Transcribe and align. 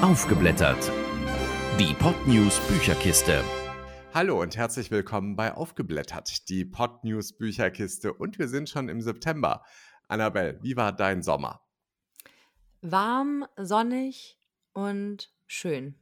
Aufgeblättert. 0.00 0.92
Die 1.80 1.92
Podnews 1.92 2.60
Bücherkiste. 2.68 3.42
Hallo 4.14 4.40
und 4.40 4.56
herzlich 4.56 4.92
willkommen 4.92 5.34
bei 5.34 5.52
Aufgeblättert, 5.52 6.48
die 6.48 6.64
Podnews 6.64 7.36
Bücherkiste. 7.36 8.12
Und 8.12 8.38
wir 8.38 8.46
sind 8.46 8.68
schon 8.68 8.88
im 8.88 9.00
September. 9.00 9.64
Annabelle, 10.06 10.62
wie 10.62 10.76
war 10.76 10.92
dein 10.92 11.24
Sommer? 11.24 11.66
Warm, 12.80 13.44
sonnig 13.56 14.38
und 14.72 15.32
schön. 15.48 15.96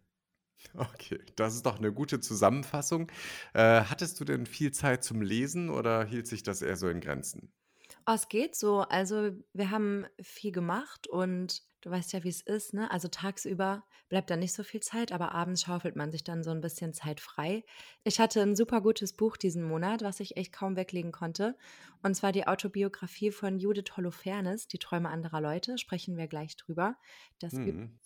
Okay, 0.75 1.19
das 1.37 1.55
ist 1.55 1.65
doch 1.65 1.79
eine 1.79 1.91
gute 1.91 2.21
Zusammenfassung. 2.21 3.11
Äh, 3.55 3.81
hattest 3.81 4.21
du 4.21 4.27
denn 4.27 4.45
viel 4.45 4.73
Zeit 4.73 5.05
zum 5.05 5.23
Lesen 5.23 5.71
oder 5.71 6.05
hielt 6.05 6.27
sich 6.27 6.43
das 6.43 6.61
eher 6.61 6.77
so 6.77 6.91
in 6.91 7.01
Grenzen? 7.01 7.51
Oh, 8.07 8.13
es 8.13 8.29
geht 8.29 8.57
so. 8.57 8.81
Also, 8.81 9.31
wir 9.55 9.71
haben 9.71 10.05
viel 10.21 10.53
gemacht 10.53 11.07
und 11.07 11.63
du 11.87 11.93
weißt 11.93 12.13
ja, 12.15 12.25
wie 12.25 12.29
es 12.31 12.43
ist, 12.43 12.75
ne? 12.75 12.91
Also, 12.91 13.09
tagsüber 13.09 13.85
bleibt 14.09 14.31
da 14.31 14.37
nicht 14.37 14.53
so 14.55 14.65
viel 14.65 14.81
Zeit, 14.81 15.13
aber 15.13 15.33
abends 15.33 15.63
schaufelt 15.63 15.97
man 15.97 16.13
sich 16.13 16.25
dann 16.25 16.43
so 16.45 16.51
ein 16.51 16.61
bisschen 16.61 16.95
Zeit 16.95 17.21
frei. 17.21 17.65
Ich 18.05 18.21
hatte 18.21 18.43
ein 18.43 18.57
super 18.57 18.81
gutes 18.83 19.15
Buch 19.15 19.37
diesen 19.37 19.65
Monat, 19.65 20.03
was 20.03 20.21
ich 20.21 20.37
echt 20.37 20.53
kaum 20.53 20.77
weglegen 20.77 21.13
konnte, 21.13 21.57
und 22.03 22.15
zwar 22.17 22.33
die 22.33 22.47
Autobiografie 22.49 23.31
von 23.33 23.59
Judith 23.61 23.97
Holofernes, 23.97 24.69
„Die 24.69 24.79
Träume 24.79 25.11
anderer 25.11 25.41
Leute“, 25.41 25.79
sprechen 25.79 26.17
wir 26.17 26.29
gleich 26.29 26.57
drüber. 26.57 26.97
Das 27.41 27.53
Mhm. 27.53 27.99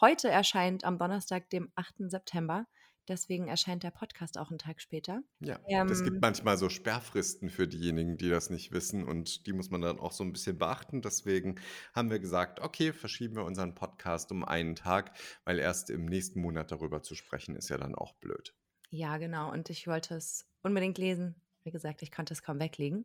heute 0.00 0.28
erscheint 0.30 0.84
am 0.84 0.98
Donnerstag, 0.98 1.50
dem 1.50 1.70
8. 1.74 2.10
September. 2.10 2.66
Deswegen 3.08 3.48
erscheint 3.48 3.82
der 3.82 3.90
Podcast 3.90 4.38
auch 4.38 4.50
einen 4.50 4.58
Tag 4.58 4.80
später. 4.80 5.22
Ja, 5.40 5.58
es 5.84 6.02
gibt 6.02 6.16
Ähm 6.16 6.20
manchmal 6.20 6.58
so 6.58 6.68
Sperrfristen 6.68 7.50
für 7.50 7.68
diejenigen, 7.68 8.16
die 8.16 8.28
das 8.28 8.50
nicht 8.50 8.72
wissen 8.72 9.04
und 9.04 9.46
die 9.46 9.52
muss 9.52 9.70
man 9.70 9.80
dann 9.80 9.98
auch 9.98 10.12
so 10.12 10.24
ein 10.24 10.32
bisschen 10.32 10.58
beachten. 10.58 11.02
Deswegen 11.02 11.60
haben 11.94 12.10
wir 12.10 12.18
gesagt, 12.18 12.60
okay, 12.60 12.92
verschieben 12.92 13.36
wir 13.36 13.44
unseren 13.44 13.74
Podcast 13.74 14.32
um 14.32 14.44
einen 14.44 14.74
Tag, 14.74 15.16
weil 15.44 15.58
erst 15.58 15.90
im 15.90 16.06
nächsten 16.06 16.40
Monat 16.40 16.72
darüber 16.72 17.02
zu 17.02 17.14
sprechen, 17.14 17.56
ist 17.56 17.68
ja 17.68 17.78
dann 17.78 17.94
auch 17.94 18.14
blöd. 18.14 18.54
Ja, 18.90 19.18
genau. 19.18 19.52
Und 19.52 19.70
ich 19.70 19.86
wollte 19.86 20.14
es 20.14 20.48
unbedingt 20.62 20.98
lesen. 20.98 21.40
Wie 21.64 21.70
gesagt, 21.70 22.02
ich 22.02 22.12
konnte 22.12 22.32
es 22.32 22.42
kaum 22.42 22.60
weglegen. 22.60 23.04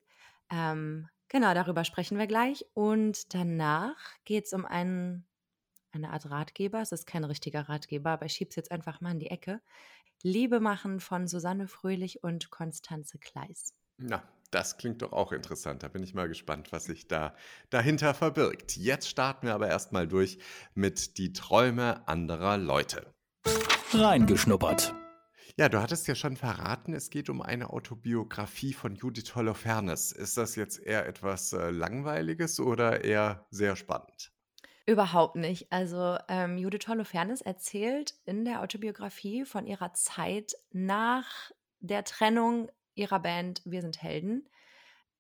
Ähm, 0.51 1.07
genau, 1.29 1.53
darüber 1.53 1.83
sprechen 1.83 2.17
wir 2.17 2.27
gleich. 2.27 2.65
Und 2.73 3.33
danach 3.33 3.97
geht 4.25 4.45
es 4.45 4.53
um 4.53 4.65
einen, 4.65 5.25
eine 5.93 6.11
Art 6.11 6.29
Ratgeber. 6.29 6.81
Es 6.81 6.91
ist 6.91 7.05
kein 7.05 7.23
richtiger 7.23 7.69
Ratgeber, 7.69 8.11
aber 8.11 8.25
ich 8.25 8.33
schiebe 8.33 8.49
es 8.49 8.55
jetzt 8.55 8.71
einfach 8.71 9.01
mal 9.01 9.11
in 9.11 9.19
die 9.19 9.31
Ecke. 9.31 9.61
Liebe 10.23 10.59
machen 10.59 10.99
von 10.99 11.27
Susanne 11.27 11.67
Fröhlich 11.67 12.23
und 12.23 12.51
Konstanze 12.51 13.17
Kleis. 13.17 13.73
Na, 13.97 14.23
das 14.51 14.77
klingt 14.77 15.01
doch 15.01 15.13
auch 15.13 15.31
interessant. 15.31 15.83
Da 15.83 15.87
bin 15.87 16.03
ich 16.03 16.13
mal 16.13 16.27
gespannt, 16.27 16.71
was 16.71 16.85
sich 16.85 17.07
da 17.07 17.35
dahinter 17.69 18.13
verbirgt. 18.13 18.77
Jetzt 18.77 19.07
starten 19.07 19.47
wir 19.47 19.55
aber 19.55 19.69
erstmal 19.69 20.07
durch 20.07 20.39
mit 20.73 21.17
die 21.17 21.33
Träume 21.33 22.07
anderer 22.07 22.57
Leute. 22.57 23.13
Reingeschnuppert. 23.93 24.93
Ja, 25.57 25.69
du 25.69 25.81
hattest 25.81 26.07
ja 26.07 26.15
schon 26.15 26.37
verraten, 26.37 26.93
es 26.93 27.09
geht 27.09 27.29
um 27.29 27.41
eine 27.41 27.71
Autobiografie 27.71 28.73
von 28.73 28.95
Judith 28.95 29.35
Holofernes. 29.35 30.11
Ist 30.11 30.37
das 30.37 30.55
jetzt 30.55 30.79
eher 30.79 31.05
etwas 31.05 31.51
äh, 31.53 31.71
Langweiliges 31.71 32.59
oder 32.59 33.03
eher 33.03 33.45
sehr 33.51 33.75
spannend? 33.75 34.31
Überhaupt 34.85 35.35
nicht. 35.35 35.71
Also 35.71 36.17
ähm, 36.27 36.57
Judith 36.57 36.87
Holofernes 36.87 37.41
erzählt 37.41 38.15
in 38.25 38.45
der 38.45 38.61
Autobiografie 38.61 39.45
von 39.45 39.67
ihrer 39.67 39.93
Zeit 39.93 40.55
nach 40.71 41.51
der 41.79 42.03
Trennung 42.03 42.69
ihrer 42.95 43.19
Band 43.19 43.61
Wir 43.65 43.81
sind 43.81 44.01
Helden. 44.01 44.47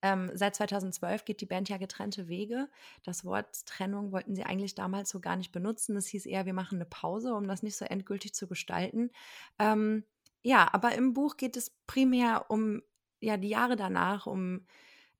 Ähm, 0.01 0.31
seit 0.33 0.55
2012 0.55 1.25
geht 1.25 1.41
die 1.41 1.45
Band 1.45 1.69
ja 1.69 1.77
getrennte 1.77 2.27
Wege. 2.27 2.69
Das 3.03 3.23
Wort 3.23 3.65
Trennung 3.67 4.11
wollten 4.11 4.35
sie 4.35 4.43
eigentlich 4.43 4.73
damals 4.73 5.09
so 5.09 5.19
gar 5.19 5.35
nicht 5.35 5.51
benutzen. 5.51 5.95
Es 5.95 6.07
hieß 6.07 6.25
eher, 6.25 6.45
wir 6.45 6.53
machen 6.53 6.77
eine 6.77 6.85
Pause, 6.85 7.35
um 7.35 7.47
das 7.47 7.61
nicht 7.61 7.75
so 7.75 7.85
endgültig 7.85 8.33
zu 8.33 8.47
gestalten. 8.47 9.11
Ähm, 9.59 10.03
ja, 10.41 10.67
aber 10.71 10.93
im 10.93 11.13
Buch 11.13 11.37
geht 11.37 11.55
es 11.55 11.69
primär 11.85 12.49
um 12.49 12.81
ja, 13.19 13.37
die 13.37 13.49
Jahre 13.49 13.75
danach, 13.75 14.25
um 14.25 14.65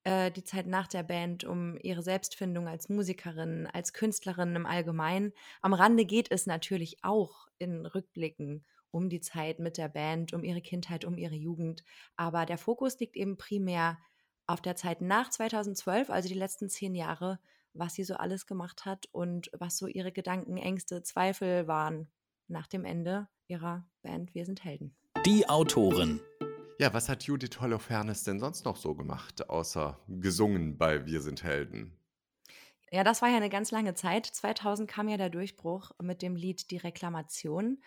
äh, 0.03 0.31
die 0.31 0.43
Zeit 0.43 0.67
nach 0.67 0.87
der 0.87 1.03
Band, 1.03 1.43
um 1.43 1.77
ihre 1.81 2.01
Selbstfindung 2.01 2.67
als 2.67 2.89
Musikerin, 2.89 3.67
als 3.67 3.93
Künstlerin 3.93 4.55
im 4.55 4.65
Allgemeinen. 4.65 5.33
Am 5.61 5.73
Rande 5.73 6.05
geht 6.05 6.31
es 6.31 6.45
natürlich 6.45 6.97
auch 7.03 7.47
in 7.57 7.85
Rückblicken 7.85 8.65
um 8.91 9.09
die 9.09 9.21
Zeit 9.21 9.59
mit 9.59 9.77
der 9.77 9.87
Band, 9.87 10.33
um 10.33 10.43
ihre 10.43 10.61
Kindheit, 10.61 11.05
um 11.05 11.17
ihre 11.17 11.35
Jugend. 11.35 11.83
Aber 12.17 12.45
der 12.45 12.57
Fokus 12.57 12.99
liegt 12.99 13.15
eben 13.15 13.37
primär 13.37 13.97
auf 14.47 14.61
der 14.61 14.75
Zeit 14.75 15.01
nach 15.01 15.29
2012, 15.29 16.09
also 16.09 16.27
die 16.27 16.35
letzten 16.35 16.69
zehn 16.69 16.93
Jahre, 16.93 17.39
was 17.73 17.93
sie 17.93 18.03
so 18.03 18.15
alles 18.15 18.45
gemacht 18.45 18.85
hat 18.85 19.07
und 19.11 19.49
was 19.57 19.77
so 19.77 19.87
ihre 19.87 20.11
Gedanken, 20.11 20.57
Ängste, 20.57 21.03
Zweifel 21.03 21.67
waren 21.67 22.11
nach 22.47 22.67
dem 22.67 22.83
Ende 22.83 23.29
ihrer 23.47 23.85
Band 24.01 24.35
Wir 24.35 24.45
sind 24.45 24.63
Helden. 24.63 24.95
Die 25.25 25.47
Autorin. 25.47 26.19
Ja, 26.81 26.91
was 26.95 27.09
hat 27.09 27.21
Judith 27.25 27.61
Holofernes 27.61 28.23
denn 28.23 28.39
sonst 28.39 28.65
noch 28.65 28.75
so 28.75 28.95
gemacht, 28.95 29.47
außer 29.51 29.99
gesungen 30.07 30.79
bei 30.79 31.05
Wir 31.05 31.21
sind 31.21 31.43
Helden? 31.43 31.95
Ja, 32.89 33.03
das 33.03 33.21
war 33.21 33.29
ja 33.29 33.37
eine 33.37 33.51
ganz 33.51 33.69
lange 33.69 33.93
Zeit. 33.93 34.25
2000 34.25 34.89
kam 34.89 35.07
ja 35.07 35.17
der 35.17 35.29
Durchbruch 35.29 35.91
mit 36.01 36.23
dem 36.23 36.35
Lied 36.35 36.71
Die 36.71 36.77
Reklamation. 36.77 37.83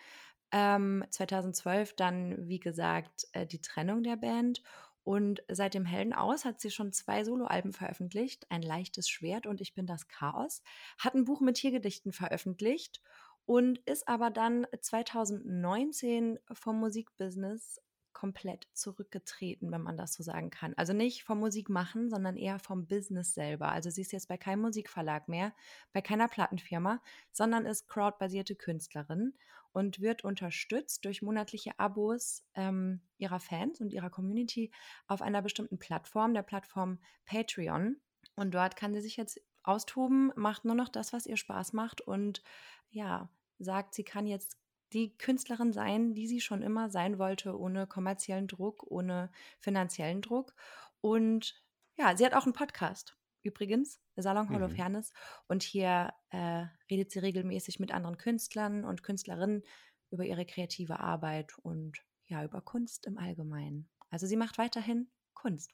Ähm, 0.53 1.03
2012 1.09 1.97
dann, 1.97 2.47
wie 2.47 2.61
gesagt, 2.61 3.27
äh, 3.33 3.45
die 3.45 3.59
Trennung 3.59 4.01
der 4.01 4.15
Band. 4.15 4.63
Und 5.03 5.43
seit 5.49 5.73
dem 5.73 5.83
Helden 5.83 6.13
aus 6.13 6.45
hat 6.45 6.61
sie 6.61 6.71
schon 6.71 6.93
zwei 6.93 7.25
Soloalben 7.25 7.73
veröffentlicht: 7.73 8.49
Ein 8.49 8.61
leichtes 8.61 9.09
Schwert 9.09 9.45
und 9.45 9.59
Ich 9.59 9.73
bin 9.73 9.87
das 9.87 10.07
Chaos. 10.07 10.63
Hat 10.99 11.15
ein 11.15 11.25
Buch 11.25 11.41
mit 11.41 11.57
Tiergedichten 11.57 12.13
veröffentlicht 12.13 13.01
und 13.45 13.79
ist 13.79 14.07
aber 14.07 14.29
dann 14.31 14.65
2019 14.79 16.39
vom 16.53 16.79
Musikbusiness 16.79 17.81
komplett 18.15 18.67
zurückgetreten, 18.73 19.71
wenn 19.71 19.81
man 19.81 19.97
das 19.97 20.13
so 20.13 20.23
sagen 20.23 20.49
kann. 20.49 20.73
Also 20.75 20.93
nicht 20.93 21.23
vom 21.23 21.39
Musikmachen, 21.39 22.09
sondern 22.09 22.37
eher 22.37 22.57
vom 22.57 22.87
Business 22.87 23.35
selber. 23.35 23.71
Also 23.71 23.91
sie 23.91 24.01
ist 24.01 24.11
jetzt 24.11 24.27
bei 24.27 24.37
keinem 24.37 24.61
Musikverlag 24.61 25.27
mehr, 25.27 25.53
bei 25.93 26.01
keiner 26.01 26.27
Plattenfirma, 26.27 27.01
sondern 27.31 27.67
ist 27.67 27.87
crowdbasierte 27.87 28.55
Künstlerin 28.55 29.33
und 29.73 29.99
wird 29.99 30.23
unterstützt 30.23 31.05
durch 31.05 31.21
monatliche 31.21 31.77
Abos 31.77 32.43
ähm, 32.55 33.01
ihrer 33.17 33.39
Fans 33.39 33.81
und 33.81 33.93
ihrer 33.93 34.09
Community 34.09 34.71
auf 35.07 35.21
einer 35.21 35.41
bestimmten 35.41 35.77
Plattform, 35.77 36.33
der 36.33 36.43
Plattform 36.43 36.99
Patreon. 37.25 37.97
Und 38.35 38.55
dort 38.55 38.77
kann 38.77 38.93
sie 38.93 39.01
sich 39.01 39.17
jetzt 39.17 39.41
austoben, 39.63 40.31
macht 40.35 40.63
nur 40.63 40.75
noch 40.75 40.89
das, 40.89 41.11
was 41.13 41.25
ihr 41.25 41.37
Spaß 41.37 41.73
macht 41.73 42.01
und 42.01 42.41
ja, 42.89 43.29
sagt, 43.59 43.93
sie 43.93 44.03
kann 44.03 44.25
jetzt 44.25 44.57
die 44.95 45.15
Künstlerin 45.17 45.73
sein, 45.73 46.13
die 46.13 46.25
sie 46.25 46.41
schon 46.41 46.61
immer 46.61 46.89
sein 46.89 47.19
wollte, 47.19 47.59
ohne 47.59 47.85
kommerziellen 47.85 48.47
Druck, 48.47 48.83
ohne 48.89 49.29
finanziellen 49.59 50.21
Druck. 50.21 50.55
Und 51.01 51.61
ja, 51.97 52.15
sie 52.15 52.25
hat 52.25 52.33
auch 52.33 52.45
einen 52.45 52.53
Podcast, 52.53 53.17
übrigens, 53.43 53.99
Salon 54.15 54.47
Mhm. 54.47 54.55
Holofernes. 54.55 55.11
Und 55.47 55.63
hier 55.63 56.13
äh, 56.29 56.65
redet 56.89 57.11
sie 57.11 57.19
regelmäßig 57.19 57.79
mit 57.79 57.93
anderen 57.93 58.17
Künstlern 58.17 58.85
und 58.85 59.03
Künstlerinnen 59.03 59.63
über 60.11 60.23
ihre 60.23 60.45
kreative 60.45 60.99
Arbeit 60.99 61.57
und 61.59 62.01
ja, 62.27 62.43
über 62.43 62.61
Kunst 62.61 63.05
im 63.05 63.17
Allgemeinen. 63.17 63.89
Also 64.09 64.27
sie 64.27 64.37
macht 64.37 64.57
weiterhin 64.57 65.09
Kunst. 65.33 65.71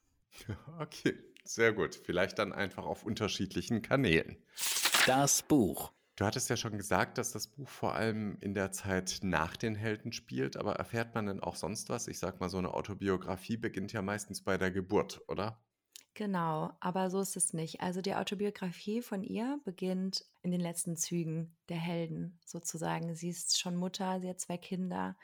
Okay, 0.79 1.13
sehr 1.43 1.73
gut. 1.73 1.95
Vielleicht 1.95 2.39
dann 2.39 2.53
einfach 2.53 2.85
auf 2.85 3.03
unterschiedlichen 3.03 3.81
Kanälen. 3.81 4.37
Das 5.05 5.43
Buch. 5.43 5.91
Du 6.15 6.23
hattest 6.25 6.49
ja 6.49 6.55
schon 6.55 6.77
gesagt, 6.77 7.17
dass 7.17 7.33
das 7.33 7.47
Buch 7.49 7.67
vor 7.67 7.95
allem 7.95 8.37
in 8.39 8.53
der 8.53 8.71
Zeit 8.71 9.19
nach 9.23 9.57
den 9.57 9.75
Helden 9.75 10.13
spielt, 10.13 10.55
aber 10.55 10.75
erfährt 10.77 11.13
man 11.15 11.25
denn 11.25 11.41
auch 11.41 11.55
sonst 11.57 11.89
was? 11.89 12.07
Ich 12.07 12.17
sag 12.19 12.39
mal, 12.39 12.47
so 12.49 12.57
eine 12.59 12.73
Autobiografie 12.73 13.57
beginnt 13.57 13.91
ja 13.91 14.01
meistens 14.01 14.41
bei 14.41 14.57
der 14.57 14.71
Geburt, 14.71 15.21
oder? 15.27 15.61
Genau, 16.13 16.73
aber 16.81 17.09
so 17.09 17.21
ist 17.21 17.37
es 17.37 17.53
nicht. 17.53 17.79
Also 17.81 18.01
die 18.01 18.15
Autobiografie 18.15 19.01
von 19.01 19.23
ihr 19.23 19.59
beginnt 19.63 20.25
in 20.41 20.51
den 20.51 20.59
letzten 20.59 20.97
Zügen 20.97 21.55
der 21.69 21.77
Helden 21.77 22.39
sozusagen. 22.45 23.15
Sie 23.15 23.29
ist 23.29 23.59
schon 23.59 23.77
Mutter, 23.77 24.19
sie 24.19 24.29
hat 24.29 24.39
zwei 24.41 24.57
Kinder. 24.57 25.15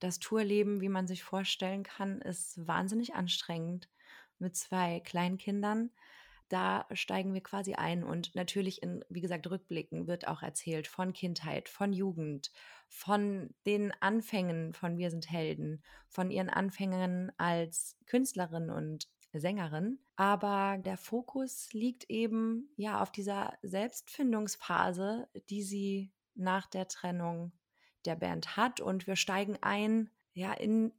Das 0.00 0.18
Tourleben, 0.18 0.80
wie 0.80 0.88
man 0.88 1.06
sich 1.06 1.22
vorstellen 1.22 1.84
kann, 1.84 2.20
ist 2.20 2.66
wahnsinnig 2.66 3.14
anstrengend 3.14 3.88
mit 4.38 4.56
zwei 4.56 4.98
Kleinkindern. 5.00 5.92
Da 6.52 6.84
steigen 6.92 7.32
wir 7.32 7.42
quasi 7.42 7.72
ein 7.72 8.04
und 8.04 8.34
natürlich 8.34 8.82
in, 8.82 9.02
wie 9.08 9.22
gesagt, 9.22 9.48
Rückblicken 9.48 10.06
wird 10.06 10.28
auch 10.28 10.42
erzählt 10.42 10.86
von 10.86 11.14
Kindheit, 11.14 11.70
von 11.70 11.94
Jugend, 11.94 12.52
von 12.90 13.54
den 13.64 13.90
Anfängen 14.00 14.74
von 14.74 14.98
Wir 14.98 15.10
sind 15.10 15.30
Helden, 15.30 15.82
von 16.10 16.30
ihren 16.30 16.50
Anfängen 16.50 17.32
als 17.38 17.96
Künstlerin 18.04 18.68
und 18.68 19.08
Sängerin, 19.32 19.98
aber 20.16 20.76
der 20.76 20.98
Fokus 20.98 21.72
liegt 21.72 22.10
eben 22.10 22.68
ja 22.76 23.00
auf 23.00 23.10
dieser 23.10 23.54
Selbstfindungsphase, 23.62 25.30
die 25.48 25.62
sie 25.62 26.12
nach 26.34 26.66
der 26.66 26.86
Trennung 26.86 27.52
der 28.04 28.16
Band 28.16 28.58
hat 28.58 28.78
und 28.82 29.06
wir 29.06 29.16
steigen 29.16 29.56
ein 29.62 30.10
ja 30.34 30.52
in 30.52 30.92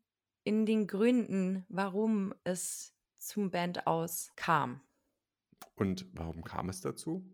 in 0.44 0.66
den 0.66 0.88
Gründen, 0.88 1.64
warum 1.70 2.34
es 2.44 2.96
zum 3.20 3.52
Band 3.52 3.86
aus 3.86 4.32
kam. 4.36 4.82
Und 5.76 6.06
warum 6.14 6.44
kam 6.44 6.70
es 6.70 6.82
dazu? 6.82 7.26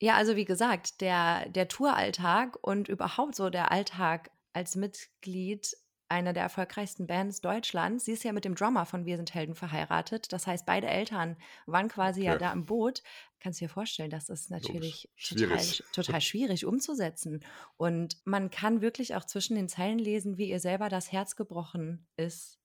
Ja, 0.00 0.16
also 0.16 0.36
wie 0.36 0.44
gesagt, 0.44 1.00
der, 1.00 1.48
der 1.48 1.68
Touralltag 1.68 2.58
und 2.60 2.88
überhaupt 2.88 3.34
so 3.34 3.50
der 3.50 3.70
Alltag 3.70 4.30
als 4.52 4.76
Mitglied 4.76 5.76
einer 6.08 6.32
der 6.32 6.42
erfolgreichsten 6.42 7.06
Bands 7.06 7.40
Deutschlands. 7.40 8.04
Sie 8.04 8.12
ist 8.12 8.24
ja 8.24 8.32
mit 8.32 8.44
dem 8.44 8.54
Drummer 8.54 8.86
von 8.86 9.06
Wir 9.06 9.16
sind 9.16 9.34
Helden 9.34 9.54
verheiratet. 9.54 10.32
Das 10.32 10.46
heißt, 10.46 10.66
beide 10.66 10.86
Eltern 10.86 11.36
waren 11.66 11.88
quasi 11.88 12.20
okay. 12.20 12.30
ja 12.30 12.38
da 12.38 12.52
im 12.52 12.66
Boot. 12.66 13.02
Kannst 13.40 13.60
du 13.60 13.64
dir 13.64 13.70
vorstellen, 13.70 14.10
das 14.10 14.28
ist 14.28 14.50
natürlich 14.50 15.08
schwierig. 15.16 15.78
Total, 15.78 16.04
total 16.04 16.20
schwierig 16.20 16.66
umzusetzen. 16.66 17.42
Und 17.76 18.18
man 18.24 18.50
kann 18.50 18.80
wirklich 18.80 19.14
auch 19.14 19.24
zwischen 19.24 19.56
den 19.56 19.68
Zeilen 19.68 19.98
lesen, 19.98 20.36
wie 20.36 20.50
ihr 20.50 20.60
selber 20.60 20.88
das 20.88 21.10
Herz 21.10 21.36
gebrochen 21.36 22.06
ist 22.16 22.58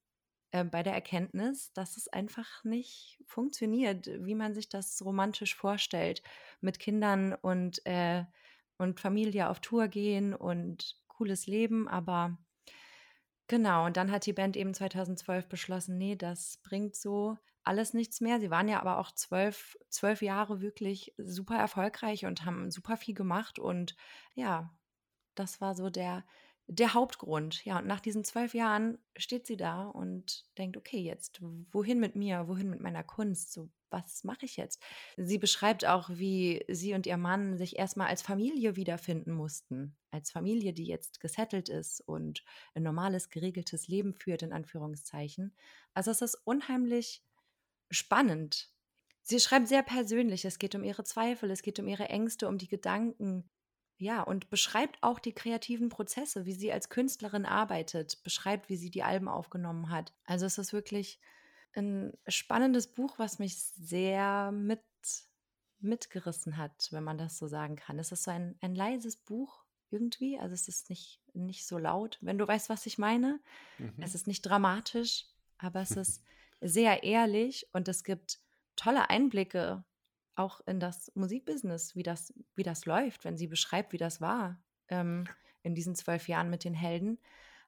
äh, 0.52 0.64
bei 0.64 0.84
der 0.84 0.94
Erkenntnis, 0.94 1.74
dass 1.74 1.98
es 1.98 2.08
einfach 2.08 2.64
nicht 2.64 3.22
funktioniert, 3.26 4.08
wie 4.08 4.36
man 4.36 4.54
sich 4.54 4.70
das 4.70 5.04
romantisch 5.04 5.56
vorstellt, 5.56 6.24
mit 6.62 6.80
Kindern 6.80 7.34
und, 7.34 7.86
äh, 7.86 8.26
und 8.78 9.00
Familie 9.00 9.50
auf 9.50 9.60
Tour 9.60 9.88
gehen 9.88 10.34
und 10.34 10.98
cooles 11.08 11.48
Leben, 11.48 11.88
aber 11.88 12.38
Genau, 13.48 13.88
und 13.88 13.98
dann 13.98 14.12
hat 14.12 14.28
die 14.28 14.34
Band 14.34 14.56
eben 14.56 14.76
2012 14.76 15.50
beschlossen, 15.50 15.98
nee, 15.98 16.16
das 16.16 16.58
bringt 16.58 16.96
so 16.96 17.36
alles 17.64 17.96
nichts 17.96 18.22
mehr. 18.22 18.40
Sie 18.40 18.52
waren 18.52 18.68
ja 18.68 18.80
aber 18.80 19.00
auch 19.00 19.12
zwölf, 19.12 19.76
zwölf 19.90 20.22
Jahre 20.22 20.62
wirklich 20.62 21.16
super 21.18 21.56
erfolgreich 21.58 22.26
und 22.28 22.46
haben 22.46 22.70
super 22.70 22.96
viel 22.96 23.16
gemacht. 23.16 23.58
Und 23.58 23.96
ja, 24.36 24.72
das 25.36 25.62
war 25.62 25.76
so 25.76 25.90
der, 25.90 26.26
der 26.70 26.94
Hauptgrund. 26.94 27.66
Ja, 27.66 27.80
und 27.80 27.88
nach 27.88 28.00
diesen 28.00 28.24
zwölf 28.24 28.54
Jahren 28.54 29.00
steht 29.18 29.48
sie 29.48 29.58
da 29.58 29.88
und 29.88 30.46
denkt, 30.58 30.78
okay, 30.78 31.00
jetzt, 31.00 31.42
wohin 31.72 32.00
mit 32.00 32.16
mir, 32.16 32.48
wohin 32.48 32.70
mit 32.70 32.80
meiner 32.80 33.04
Kunst? 33.04 33.52
So, 33.52 33.70
was 33.90 34.24
mache 34.24 34.46
ich 34.46 34.56
jetzt? 34.56 34.80
Sie 35.18 35.40
beschreibt 35.40 35.86
auch, 35.86 36.10
wie 36.12 36.64
sie 36.68 36.94
und 36.94 37.08
ihr 37.08 37.18
Mann 37.18 37.58
sich 37.58 37.80
erstmal 37.80 38.08
als 38.08 38.22
Familie 38.22 38.76
wiederfinden 38.76 39.34
mussten. 39.34 39.98
Als 40.12 40.30
Familie, 40.30 40.72
die 40.72 40.86
jetzt 40.86 41.20
gesettelt 41.20 41.70
ist 41.70 42.02
und 42.02 42.44
ein 42.76 42.84
normales, 42.84 43.32
geregeltes 43.32 43.88
Leben 43.88 44.14
führt, 44.14 44.44
in 44.44 44.54
Anführungszeichen. 44.54 45.56
Also 45.96 46.12
es 46.12 46.22
ist 46.22 46.36
unheimlich 46.46 47.24
spannend. 47.90 48.70
Sie 49.24 49.40
schreibt 49.40 49.68
sehr 49.68 49.84
persönlich. 49.84 50.46
Es 50.46 50.60
geht 50.60 50.76
um 50.76 50.84
ihre 50.84 51.04
Zweifel, 51.04 51.50
es 51.50 51.64
geht 51.64 51.80
um 51.80 51.88
ihre 51.88 52.10
Ängste, 52.10 52.48
um 52.48 52.60
die 52.60 52.68
Gedanken, 52.68 53.50
ja, 54.00 54.24
und 54.24 54.50
beschreibt 54.50 54.98
auch 55.04 55.20
die 55.20 55.34
kreativen 55.34 55.90
Prozesse, 55.90 56.46
wie 56.46 56.54
sie 56.54 56.72
als 56.72 56.90
Künstlerin 56.90 57.46
arbeitet, 57.46 58.24
beschreibt, 58.24 58.70
wie 58.70 58.78
sie 58.78 58.90
die 58.90 59.04
Alben 59.04 59.28
aufgenommen 59.28 59.90
hat. 59.90 60.14
Also 60.24 60.46
es 60.46 60.58
ist 60.58 60.72
wirklich 60.72 61.20
ein 61.76 62.14
spannendes 62.26 62.88
Buch, 62.88 63.20
was 63.20 63.40
mich 63.40 63.58
sehr 63.58 64.52
mit, 64.52 64.82
mitgerissen 65.80 66.56
hat, 66.56 66.88
wenn 66.92 67.04
man 67.04 67.18
das 67.18 67.38
so 67.38 67.48
sagen 67.48 67.76
kann. 67.76 68.00
Es 68.00 68.14
ist 68.14 68.24
so 68.24 68.32
ein, 68.32 68.58
ein 68.62 68.74
leises 68.74 69.18
Buch 69.18 69.66
irgendwie, 69.92 70.40
also 70.40 70.54
es 70.54 70.70
ist 70.70 70.90
nicht, 70.90 71.20
nicht 71.34 71.68
so 71.68 71.78
laut, 71.78 72.18
wenn 72.22 72.38
du 72.38 72.48
weißt, 72.48 72.70
was 72.70 72.86
ich 72.86 72.98
meine. 73.00 73.42
Mhm. 73.80 73.96
Es 74.00 74.16
ist 74.16 74.28
nicht 74.28 74.44
dramatisch, 74.44 75.26
aber 75.58 75.82
es 75.82 75.92
ist 75.98 76.24
sehr 76.62 77.04
ehrlich 77.04 77.68
und 77.74 77.90
es 77.90 78.06
gibt 78.06 78.40
tolle 78.78 79.10
Einblicke 79.10 79.84
auch 80.40 80.62
in 80.66 80.80
das 80.80 81.12
Musikbusiness, 81.16 81.96
wie 81.96 82.04
das, 82.04 82.34
wie 82.56 82.64
das 82.64 82.86
läuft, 82.86 83.26
wenn 83.26 83.38
sie 83.38 83.48
beschreibt, 83.48 83.94
wie 83.94 83.98
das 83.98 84.22
war 84.22 84.58
ähm, 84.88 85.26
in 85.62 85.76
diesen 85.76 85.96
zwölf 85.96 86.28
Jahren 86.28 86.50
mit 86.50 86.64
den 86.64 86.74
Helden. 86.74 87.20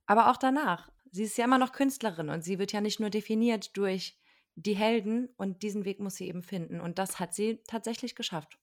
Aber 0.06 0.31
auch 0.31 0.38
danach. 0.38 0.91
Sie 1.12 1.23
ist 1.23 1.38
ja 1.38 1.45
immer 1.45 1.57
noch 1.57 1.73
Künstlerin 1.73 2.29
und 2.29 2.44
sie 2.44 2.57
wird 2.57 2.71
ja 2.71 2.81
nicht 2.81 3.00
nur 3.00 3.09
definiert 3.09 3.75
durch 3.77 4.18
die 4.56 4.75
Helden 4.75 5.29
und 5.38 5.63
diesen 5.63 5.85
Weg 5.85 6.00
muss 6.00 6.15
sie 6.15 6.27
eben 6.27 6.41
finden. 6.41 6.81
Und 6.81 7.00
das 7.00 7.19
hat 7.19 7.33
sie 7.33 7.62
tatsächlich 7.68 8.15
geschafft. 8.15 8.57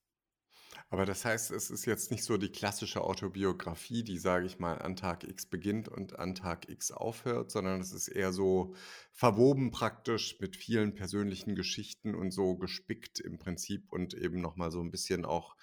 Aber 0.91 1.05
das 1.05 1.25
heißt, 1.25 1.51
es 1.51 1.71
ist 1.71 1.85
jetzt 1.85 2.11
nicht 2.11 2.25
so 2.25 2.39
die 2.39 2.51
klassische 2.51 3.03
Autobiografie, 3.03 4.03
die, 4.03 4.17
sage 4.17 4.47
ich 4.47 4.59
mal, 4.59 4.79
an 4.79 4.97
Tag 4.97 5.25
X 5.25 5.45
beginnt 5.45 5.89
und 5.89 6.19
an 6.19 6.35
Tag 6.35 6.69
X 6.71 6.93
aufhört, 6.93 7.51
sondern 7.51 7.81
es 7.81 7.93
ist 7.93 8.09
eher 8.09 8.33
so 8.33 8.75
verwoben 9.13 9.71
praktisch 9.71 10.41
mit 10.41 10.57
vielen 10.57 10.95
persönlichen 10.95 11.55
Geschichten 11.55 12.15
und 12.15 12.31
so 12.31 12.57
gespickt 12.57 13.21
im 13.21 13.39
Prinzip 13.39 13.93
und 13.93 14.15
eben 14.15 14.41
nochmal 14.41 14.71
so 14.71 14.81
ein 14.81 14.91
bisschen 14.91 15.27
auch, 15.27 15.57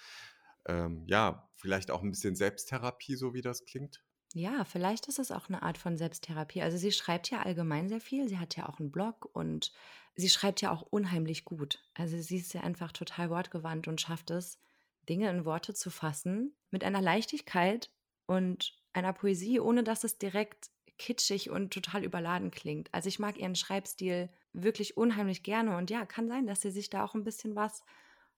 ähm, 0.68 1.04
ja, 1.08 1.50
vielleicht 1.56 1.90
auch 1.90 2.04
ein 2.04 2.12
bisschen 2.12 2.36
Selbsttherapie, 2.36 3.16
so 3.16 3.34
wie 3.34 3.42
das 3.42 3.66
klingt. 3.66 4.04
Ja, 4.36 4.64
vielleicht 4.64 5.08
ist 5.08 5.18
es 5.18 5.32
auch 5.32 5.48
eine 5.50 5.64
Art 5.64 5.80
von 5.80 5.98
Selbsttherapie. 5.98 6.62
Also 6.62 6.78
sie 6.78 6.92
schreibt 6.92 7.32
ja 7.32 7.42
allgemein 7.42 7.90
sehr 7.90 8.02
viel. 8.02 8.28
Sie 8.28 8.38
hat 8.38 8.56
ja 8.58 8.70
auch 8.70 8.80
einen 8.80 8.92
Blog 8.92 9.28
und 9.34 9.72
sie 10.16 10.30
schreibt 10.30 10.62
ja 10.62 10.72
auch 10.72 10.82
unheimlich 10.84 11.46
gut. 11.46 11.82
Also 11.96 12.20
sie 12.20 12.38
ist 12.38 12.54
ja 12.54 12.62
einfach 12.62 12.92
total 12.92 13.30
wortgewandt 13.30 13.88
und 13.88 14.02
schafft 14.02 14.32
es, 14.32 14.60
Dinge 15.06 15.30
in 15.30 15.46
Worte 15.46 15.74
zu 15.74 15.90
fassen, 15.90 16.56
mit 16.72 16.84
einer 16.84 17.02
Leichtigkeit 17.02 17.92
und 18.26 18.74
einer 18.94 19.14
Poesie, 19.14 19.60
ohne 19.60 19.84
dass 19.84 20.04
es 20.04 20.18
direkt 20.18 20.70
kitschig 20.98 21.50
und 21.50 21.74
total 21.74 22.04
überladen 22.04 22.52
klingt. 22.52 22.94
Also 22.94 23.10
ich 23.10 23.20
mag 23.20 23.38
ihren 23.38 23.56
Schreibstil 23.56 24.30
wirklich 24.54 24.98
unheimlich 24.98 25.44
gerne 25.44 25.76
und 25.78 25.90
ja, 25.90 26.06
kann 26.06 26.28
sein, 26.28 26.48
dass 26.48 26.62
sie 26.62 26.72
sich 26.72 26.90
da 26.90 27.04
auch 27.04 27.14
ein 27.14 27.24
bisschen 27.24 27.56
was 27.56 27.84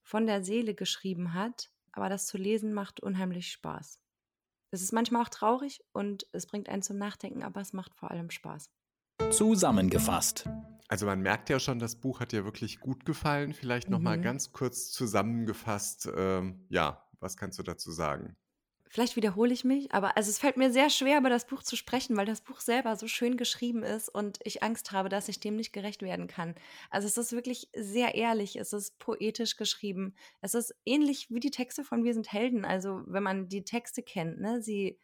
von 0.02 0.26
der 0.26 0.44
Seele 0.44 0.74
geschrieben 0.74 1.34
hat, 1.34 1.70
aber 1.92 2.10
das 2.10 2.28
zu 2.28 2.38
lesen 2.38 2.74
macht 2.74 3.00
unheimlich 3.00 3.52
Spaß. 3.52 4.00
Es 4.72 4.82
ist 4.82 4.92
manchmal 4.92 5.22
auch 5.22 5.30
traurig 5.30 5.84
und 5.94 6.28
es 6.32 6.46
bringt 6.46 6.70
einen 6.70 6.82
zum 6.82 6.98
Nachdenken, 6.98 7.44
aber 7.44 7.62
es 7.62 7.74
macht 7.74 7.94
vor 7.96 8.12
allem 8.12 8.32
Spaß. 8.32 8.70
Zusammengefasst. 9.32 10.46
Also 10.90 11.06
man 11.06 11.22
merkt 11.22 11.50
ja 11.50 11.60
schon, 11.60 11.80
das 11.80 12.00
Buch 12.00 12.20
hat 12.20 12.32
dir 12.32 12.46
wirklich 12.46 12.80
gut 12.80 13.06
gefallen. 13.06 13.54
Vielleicht 13.54 13.90
noch 13.90 14.02
mal 14.02 14.18
Mhm. 14.18 14.20
ganz 14.20 14.52
kurz 14.54 14.92
zusammengefasst, 14.92 16.10
ähm, 16.16 16.66
ja, 16.70 17.10
was 17.20 17.36
kannst 17.38 17.60
du 17.60 17.64
dazu 17.64 17.92
sagen? 17.92 18.38
Vielleicht 18.90 19.18
wiederhole 19.18 19.54
ich 19.54 19.66
mich, 19.66 19.92
aber 19.92 20.16
also 20.16 20.30
es 20.30 20.40
fällt 20.40 20.56
mir 20.56 20.72
sehr 20.72 20.90
schwer, 20.90 21.18
über 21.18 21.30
das 21.30 21.46
Buch 21.46 21.62
zu 21.62 21.76
sprechen, 21.76 22.16
weil 22.16 22.26
das 22.26 22.40
Buch 22.40 22.62
selber 22.62 22.96
so 22.96 23.08
schön 23.10 23.36
geschrieben 23.36 23.84
ist 23.84 24.08
und 24.08 24.40
ich 24.46 24.64
Angst 24.64 24.94
habe, 24.94 25.10
dass 25.10 25.28
ich 25.28 25.42
dem 25.42 25.58
nicht 25.58 25.74
gerecht 25.74 26.02
werden 26.02 26.28
kann. 26.28 26.56
Also 26.90 27.06
es 27.06 27.18
ist 27.18 27.34
wirklich 27.34 27.70
sehr 27.76 28.16
ehrlich, 28.16 28.56
es 28.56 28.72
ist 28.72 28.98
poetisch 28.98 29.58
geschrieben. 29.58 30.16
Es 30.42 30.54
ist 30.54 30.74
ähnlich 30.86 31.30
wie 31.30 31.42
die 31.42 31.52
Texte 31.52 31.84
von 31.84 32.06
Wir 32.06 32.14
sind 32.14 32.32
Helden. 32.32 32.64
Also 32.64 33.02
wenn 33.08 33.24
man 33.24 33.50
die 33.50 33.66
Texte 33.66 34.04
kennt, 34.04 34.40
ne, 34.40 34.62
sie, 34.62 34.98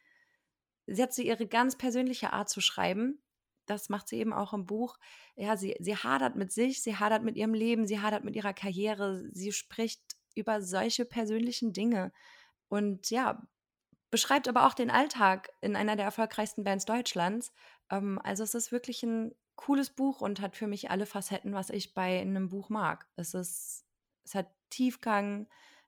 sie 0.87 1.03
hat 1.03 1.13
so 1.13 1.21
ihre 1.21 1.47
ganz 1.47 1.77
persönliche 1.77 2.33
Art 2.33 2.49
zu 2.49 2.61
schreiben 2.61 3.21
das 3.65 3.89
macht 3.89 4.07
sie 4.07 4.17
eben 4.17 4.33
auch 4.33 4.53
im 4.53 4.65
Buch. 4.65 4.97
Ja, 5.35 5.57
sie, 5.57 5.75
sie 5.79 5.95
hadert 5.95 6.35
mit 6.35 6.51
sich, 6.51 6.81
sie 6.81 6.97
hadert 6.97 7.23
mit 7.23 7.37
ihrem 7.37 7.53
Leben, 7.53 7.87
sie 7.87 7.99
hadert 7.99 8.23
mit 8.23 8.35
ihrer 8.35 8.53
Karriere, 8.53 9.23
sie 9.31 9.51
spricht 9.51 10.01
über 10.35 10.61
solche 10.61 11.05
persönlichen 11.05 11.73
Dinge 11.73 12.11
und 12.67 13.09
ja, 13.09 13.41
beschreibt 14.09 14.47
aber 14.47 14.67
auch 14.67 14.73
den 14.73 14.91
Alltag 14.91 15.49
in 15.61 15.75
einer 15.75 15.95
der 15.95 16.05
erfolgreichsten 16.05 16.63
Bands 16.63 16.85
Deutschlands. 16.85 17.51
Ähm, 17.89 18.19
also 18.23 18.43
es 18.43 18.53
ist 18.53 18.71
wirklich 18.71 19.03
ein 19.03 19.33
cooles 19.55 19.89
Buch 19.89 20.21
und 20.21 20.41
hat 20.41 20.55
für 20.55 20.67
mich 20.67 20.91
alle 20.91 21.05
Facetten, 21.05 21.53
was 21.53 21.69
ich 21.69 21.93
bei 21.93 22.19
einem 22.19 22.49
Buch 22.49 22.69
mag. 22.69 23.07
Es 23.15 23.33
ist, 23.33 23.85
es 24.23 24.35
hat 24.35 24.51
Tiefgang, 24.69 25.47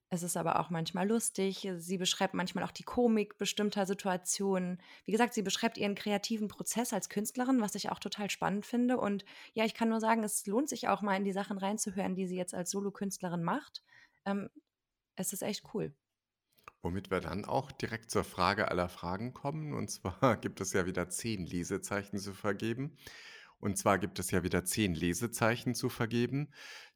es 0.10 0.24
ist 0.24 0.38
aber 0.38 0.60
auch 0.60 0.70
manchmal 0.70 1.08
lustig. 1.08 1.68
Sie 1.78 1.98
beschreibt 1.98 2.36
manchmal 2.36 2.64
auch 2.64 2.72
die 2.72 2.84
Komik 2.84 3.38
bestimmter 3.38 3.86
Situationen. 3.86 4.80
Wie 5.06 5.12
gesagt, 5.12 5.34
sie 5.34 5.42
beschreibt 5.42 5.78
ihren 5.78 5.96
kreativen 5.96 6.48
Prozess 6.48 6.94
als 6.94 7.10
Künstlerin, 7.10 7.60
was 7.60 7.76
ich 7.76 7.90
auch 7.90 8.00
total 8.00 8.30
spannend 8.30 8.66
finde. 8.66 8.98
Und 8.98 9.26
ja, 9.54 9.66
ich 9.66 9.74
kann 9.74 9.90
nur 9.90 10.00
sagen, 10.00 10.24
es 10.24 10.46
lohnt 10.46 10.70
sich 10.70 10.88
auch 10.88 11.02
mal 11.02 11.18
in 11.18 11.24
die 11.24 11.34
Sachen 11.34 11.58
reinzuhören, 11.58 12.16
die 12.16 12.28
sie 12.28 12.38
jetzt 12.38 12.54
als 12.54 12.72
Solokünstlerin 12.72 13.44
macht. 13.44 13.84
Ähm, 14.26 14.50
es 15.16 15.34
ist 15.34 15.42
echt 15.42 15.64
cool. 15.74 15.94
Womit 16.82 17.10
wir 17.10 17.20
dann 17.20 17.46
auch 17.46 17.72
direkt 17.72 18.12
zur 18.12 18.24
Frage 18.24 18.70
aller 18.70 18.90
Fragen 18.90 19.34
kommen. 19.34 19.74
Und 19.74 19.90
zwar 19.90 20.38
gibt 20.42 20.62
es 20.62 20.74
ja 20.74 20.86
wieder 20.86 21.10
zehn 21.10 21.46
Lesezeichen 21.46 22.20
zu 22.20 22.34
vergeben. 22.34 22.96
Und 23.60 23.78
zwar 23.78 23.98
gibt 23.98 24.20
es 24.20 24.30
ja 24.30 24.44
wieder 24.44 24.66
zehn 24.66 24.94
Lesezeichen 24.94 25.74
zu 25.74 25.90
vergeben. 25.90 26.52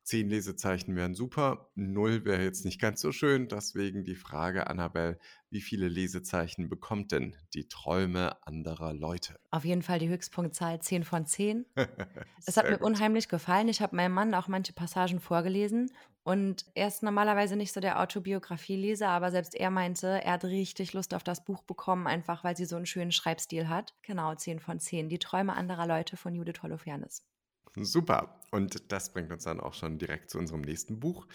Zehn 0.09 0.27
Lesezeichen 0.27 0.95
wären 0.95 1.13
super, 1.13 1.69
null 1.75 2.25
wäre 2.25 2.41
jetzt 2.41 2.65
nicht 2.65 2.81
ganz 2.81 2.99
so 2.99 3.11
schön. 3.11 3.47
Deswegen 3.47 4.03
die 4.03 4.15
Frage, 4.15 4.65
Annabelle, 4.65 5.19
wie 5.51 5.61
viele 5.61 5.87
Lesezeichen 5.87 6.67
bekommt 6.67 7.11
denn 7.11 7.35
die 7.53 7.67
Träume 7.67 8.35
anderer 8.41 8.91
Leute? 8.91 9.39
Auf 9.51 9.65
jeden 9.65 9.83
Fall 9.83 9.99
die 9.99 10.09
Höchstpunktzahl 10.09 10.81
10 10.81 11.03
von 11.03 11.27
10. 11.27 11.63
es 12.47 12.57
hat 12.57 12.65
mir 12.65 12.79
gut. 12.79 12.87
unheimlich 12.87 13.29
gefallen. 13.29 13.67
Ich 13.67 13.83
habe 13.83 13.95
meinem 13.95 14.13
Mann 14.13 14.33
auch 14.33 14.47
manche 14.47 14.73
Passagen 14.73 15.19
vorgelesen 15.19 15.91
und 16.23 16.65
er 16.73 16.87
ist 16.87 17.03
normalerweise 17.03 17.55
nicht 17.55 17.71
so 17.71 17.79
der 17.79 18.01
Autobiografie-Leser, 18.01 19.09
aber 19.09 19.29
selbst 19.29 19.53
er 19.53 19.69
meinte, 19.69 20.23
er 20.23 20.33
hat 20.33 20.43
richtig 20.43 20.93
Lust 20.93 21.13
auf 21.13 21.23
das 21.23 21.45
Buch 21.45 21.61
bekommen, 21.61 22.07
einfach 22.07 22.43
weil 22.43 22.57
sie 22.57 22.65
so 22.65 22.77
einen 22.77 22.87
schönen 22.87 23.11
Schreibstil 23.11 23.69
hat. 23.69 23.93
Genau, 24.01 24.33
10 24.33 24.59
von 24.59 24.79
10. 24.79 25.07
Die 25.07 25.19
Träume 25.19 25.53
anderer 25.53 25.85
Leute 25.85 26.17
von 26.17 26.33
Judith 26.33 26.63
Holofernes. 26.63 27.27
Super. 27.75 28.39
Und 28.51 28.91
das 28.91 29.13
bringt 29.13 29.31
uns 29.31 29.43
dann 29.43 29.59
auch 29.59 29.73
schon 29.73 29.97
direkt 29.97 30.29
zu 30.29 30.37
unserem 30.37 30.61
nächsten 30.61 30.99
Buch. 30.99 31.27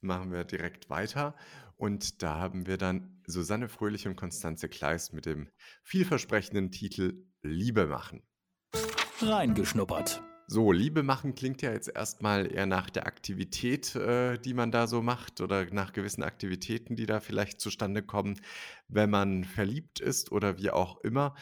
Machen 0.00 0.32
wir 0.32 0.44
direkt 0.44 0.90
weiter. 0.90 1.34
Und 1.76 2.22
da 2.22 2.36
haben 2.38 2.66
wir 2.66 2.76
dann 2.76 3.22
Susanne 3.26 3.68
Fröhlich 3.68 4.06
und 4.06 4.16
Konstanze 4.16 4.68
Kleist 4.68 5.12
mit 5.12 5.26
dem 5.26 5.48
vielversprechenden 5.82 6.70
Titel 6.70 7.24
Liebe 7.42 7.86
machen. 7.86 8.22
Reingeschnuppert. 9.20 10.22
So, 10.52 10.72
Liebe 10.72 11.04
machen 11.04 11.36
klingt 11.36 11.62
ja 11.62 11.70
jetzt 11.70 11.88
erstmal 11.88 12.52
eher 12.52 12.66
nach 12.66 12.90
der 12.90 13.06
Aktivität, 13.06 13.94
äh, 13.94 14.36
die 14.36 14.52
man 14.52 14.72
da 14.72 14.88
so 14.88 15.00
macht 15.00 15.40
oder 15.40 15.64
nach 15.72 15.92
gewissen 15.92 16.24
Aktivitäten, 16.24 16.96
die 16.96 17.06
da 17.06 17.20
vielleicht 17.20 17.60
zustande 17.60 18.02
kommen, 18.02 18.40
wenn 18.88 19.10
man 19.10 19.44
verliebt 19.44 20.00
ist 20.00 20.32
oder 20.32 20.58
wie 20.58 20.70
auch 20.70 20.98
immer. 21.02 21.36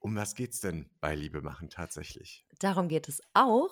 Um 0.00 0.16
was 0.16 0.34
geht's 0.34 0.58
denn 0.58 0.90
bei 1.00 1.14
Liebe 1.14 1.42
machen 1.42 1.70
tatsächlich? 1.70 2.44
Darum 2.60 2.88
geht 2.88 3.08
es 3.08 3.22
auch. 3.32 3.70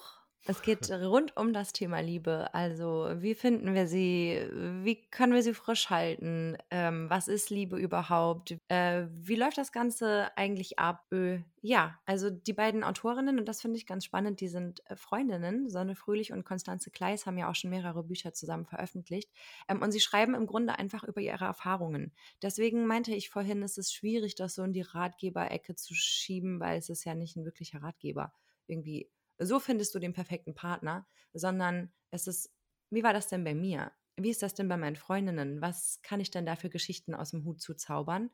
Es 0.50 0.62
geht 0.62 0.90
rund 0.90 1.36
um 1.36 1.52
das 1.52 1.74
Thema 1.74 2.00
Liebe. 2.00 2.54
Also, 2.54 3.10
wie 3.16 3.34
finden 3.34 3.74
wir 3.74 3.86
sie? 3.86 4.40
Wie 4.82 5.02
können 5.10 5.34
wir 5.34 5.42
sie 5.42 5.52
frisch 5.52 5.90
halten? 5.90 6.56
Ähm, 6.70 7.10
was 7.10 7.28
ist 7.28 7.50
Liebe 7.50 7.76
überhaupt? 7.76 8.56
Äh, 8.68 9.08
wie 9.10 9.34
läuft 9.34 9.58
das 9.58 9.72
Ganze 9.72 10.30
eigentlich 10.38 10.78
ab? 10.78 11.04
Äh, 11.12 11.40
ja, 11.60 11.98
also 12.06 12.30
die 12.30 12.54
beiden 12.54 12.82
Autorinnen, 12.82 13.38
und 13.38 13.46
das 13.46 13.60
finde 13.60 13.76
ich 13.76 13.86
ganz 13.86 14.06
spannend, 14.06 14.40
die 14.40 14.48
sind 14.48 14.80
äh, 14.86 14.96
Freundinnen. 14.96 15.68
Sonne 15.68 15.94
Fröhlich 15.94 16.32
und 16.32 16.46
Konstanze 16.46 16.90
Kleis 16.90 17.26
haben 17.26 17.36
ja 17.36 17.50
auch 17.50 17.54
schon 17.54 17.68
mehrere 17.68 18.02
Bücher 18.02 18.32
zusammen 18.32 18.64
veröffentlicht. 18.64 19.30
Ähm, 19.68 19.82
und 19.82 19.92
sie 19.92 20.00
schreiben 20.00 20.34
im 20.34 20.46
Grunde 20.46 20.78
einfach 20.78 21.04
über 21.04 21.20
ihre 21.20 21.44
Erfahrungen. 21.44 22.14
Deswegen 22.40 22.86
meinte 22.86 23.12
ich 23.12 23.28
vorhin, 23.28 23.62
es 23.62 23.76
ist 23.76 23.92
schwierig, 23.92 24.34
das 24.34 24.54
so 24.54 24.62
in 24.62 24.72
die 24.72 24.80
Ratgeberecke 24.80 25.74
zu 25.74 25.94
schieben, 25.94 26.58
weil 26.58 26.78
es 26.78 26.88
ist 26.88 27.04
ja 27.04 27.14
nicht 27.14 27.36
ein 27.36 27.44
wirklicher 27.44 27.82
Ratgeber 27.82 28.32
irgendwie 28.68 29.10
so 29.38 29.60
findest 29.60 29.94
du 29.94 29.98
den 29.98 30.12
perfekten 30.12 30.54
Partner, 30.54 31.06
sondern 31.32 31.92
es 32.10 32.26
ist, 32.26 32.52
wie 32.90 33.02
war 33.02 33.12
das 33.12 33.28
denn 33.28 33.44
bei 33.44 33.54
mir? 33.54 33.92
Wie 34.16 34.30
ist 34.30 34.42
das 34.42 34.54
denn 34.54 34.68
bei 34.68 34.76
meinen 34.76 34.96
Freundinnen? 34.96 35.60
Was 35.60 36.00
kann 36.02 36.20
ich 36.20 36.30
denn 36.30 36.44
da 36.44 36.56
für 36.56 36.70
Geschichten 36.70 37.14
aus 37.14 37.30
dem 37.30 37.44
Hut 37.44 37.60
zu 37.60 37.74
zaubern? 37.74 38.30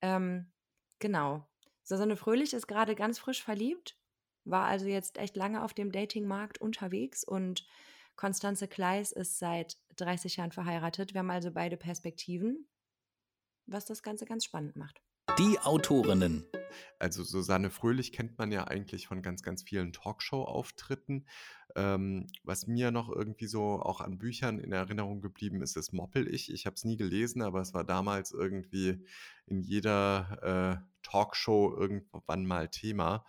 Ähm, 0.00 0.50
genau. 0.98 1.48
Susanne 1.84 2.16
Fröhlich 2.16 2.54
ist 2.54 2.66
gerade 2.66 2.94
ganz 2.94 3.18
frisch 3.18 3.42
verliebt, 3.42 3.96
war 4.44 4.66
also 4.66 4.86
jetzt 4.86 5.16
echt 5.16 5.36
lange 5.36 5.62
auf 5.62 5.74
dem 5.74 5.92
Datingmarkt 5.92 6.60
unterwegs 6.60 7.24
und 7.24 7.66
Konstanze 8.16 8.66
Kleis 8.66 9.12
ist 9.12 9.38
seit 9.38 9.78
30 9.96 10.36
Jahren 10.36 10.50
verheiratet. 10.50 11.14
Wir 11.14 11.20
haben 11.20 11.30
also 11.30 11.52
beide 11.52 11.76
Perspektiven, 11.76 12.68
was 13.66 13.86
das 13.86 14.02
Ganze 14.02 14.26
ganz 14.26 14.44
spannend 14.44 14.74
macht. 14.74 15.00
Die 15.36 15.58
Autorinnen. 15.60 16.46
Also 16.98 17.22
Susanne 17.22 17.70
Fröhlich 17.70 18.12
kennt 18.12 18.38
man 18.38 18.50
ja 18.50 18.66
eigentlich 18.66 19.06
von 19.06 19.22
ganz, 19.22 19.42
ganz 19.42 19.62
vielen 19.62 19.92
Talkshow-Auftritten. 19.92 21.26
Ähm, 21.76 22.26
was 22.42 22.66
mir 22.66 22.90
noch 22.90 23.08
irgendwie 23.08 23.46
so 23.46 23.80
auch 23.80 24.00
an 24.00 24.18
Büchern 24.18 24.58
in 24.58 24.72
Erinnerung 24.72 25.20
geblieben 25.20 25.62
ist, 25.62 25.76
ist 25.76 25.92
Moppel-Ich. 25.92 26.52
Ich 26.52 26.66
habe 26.66 26.74
es 26.74 26.84
nie 26.84 26.96
gelesen, 26.96 27.42
aber 27.42 27.60
es 27.60 27.74
war 27.74 27.84
damals 27.84 28.32
irgendwie 28.32 29.04
in 29.46 29.60
jeder 29.60 30.80
äh, 30.80 30.84
Talkshow 31.02 31.74
irgendwann 31.76 32.46
mal 32.46 32.68
Thema. 32.68 33.24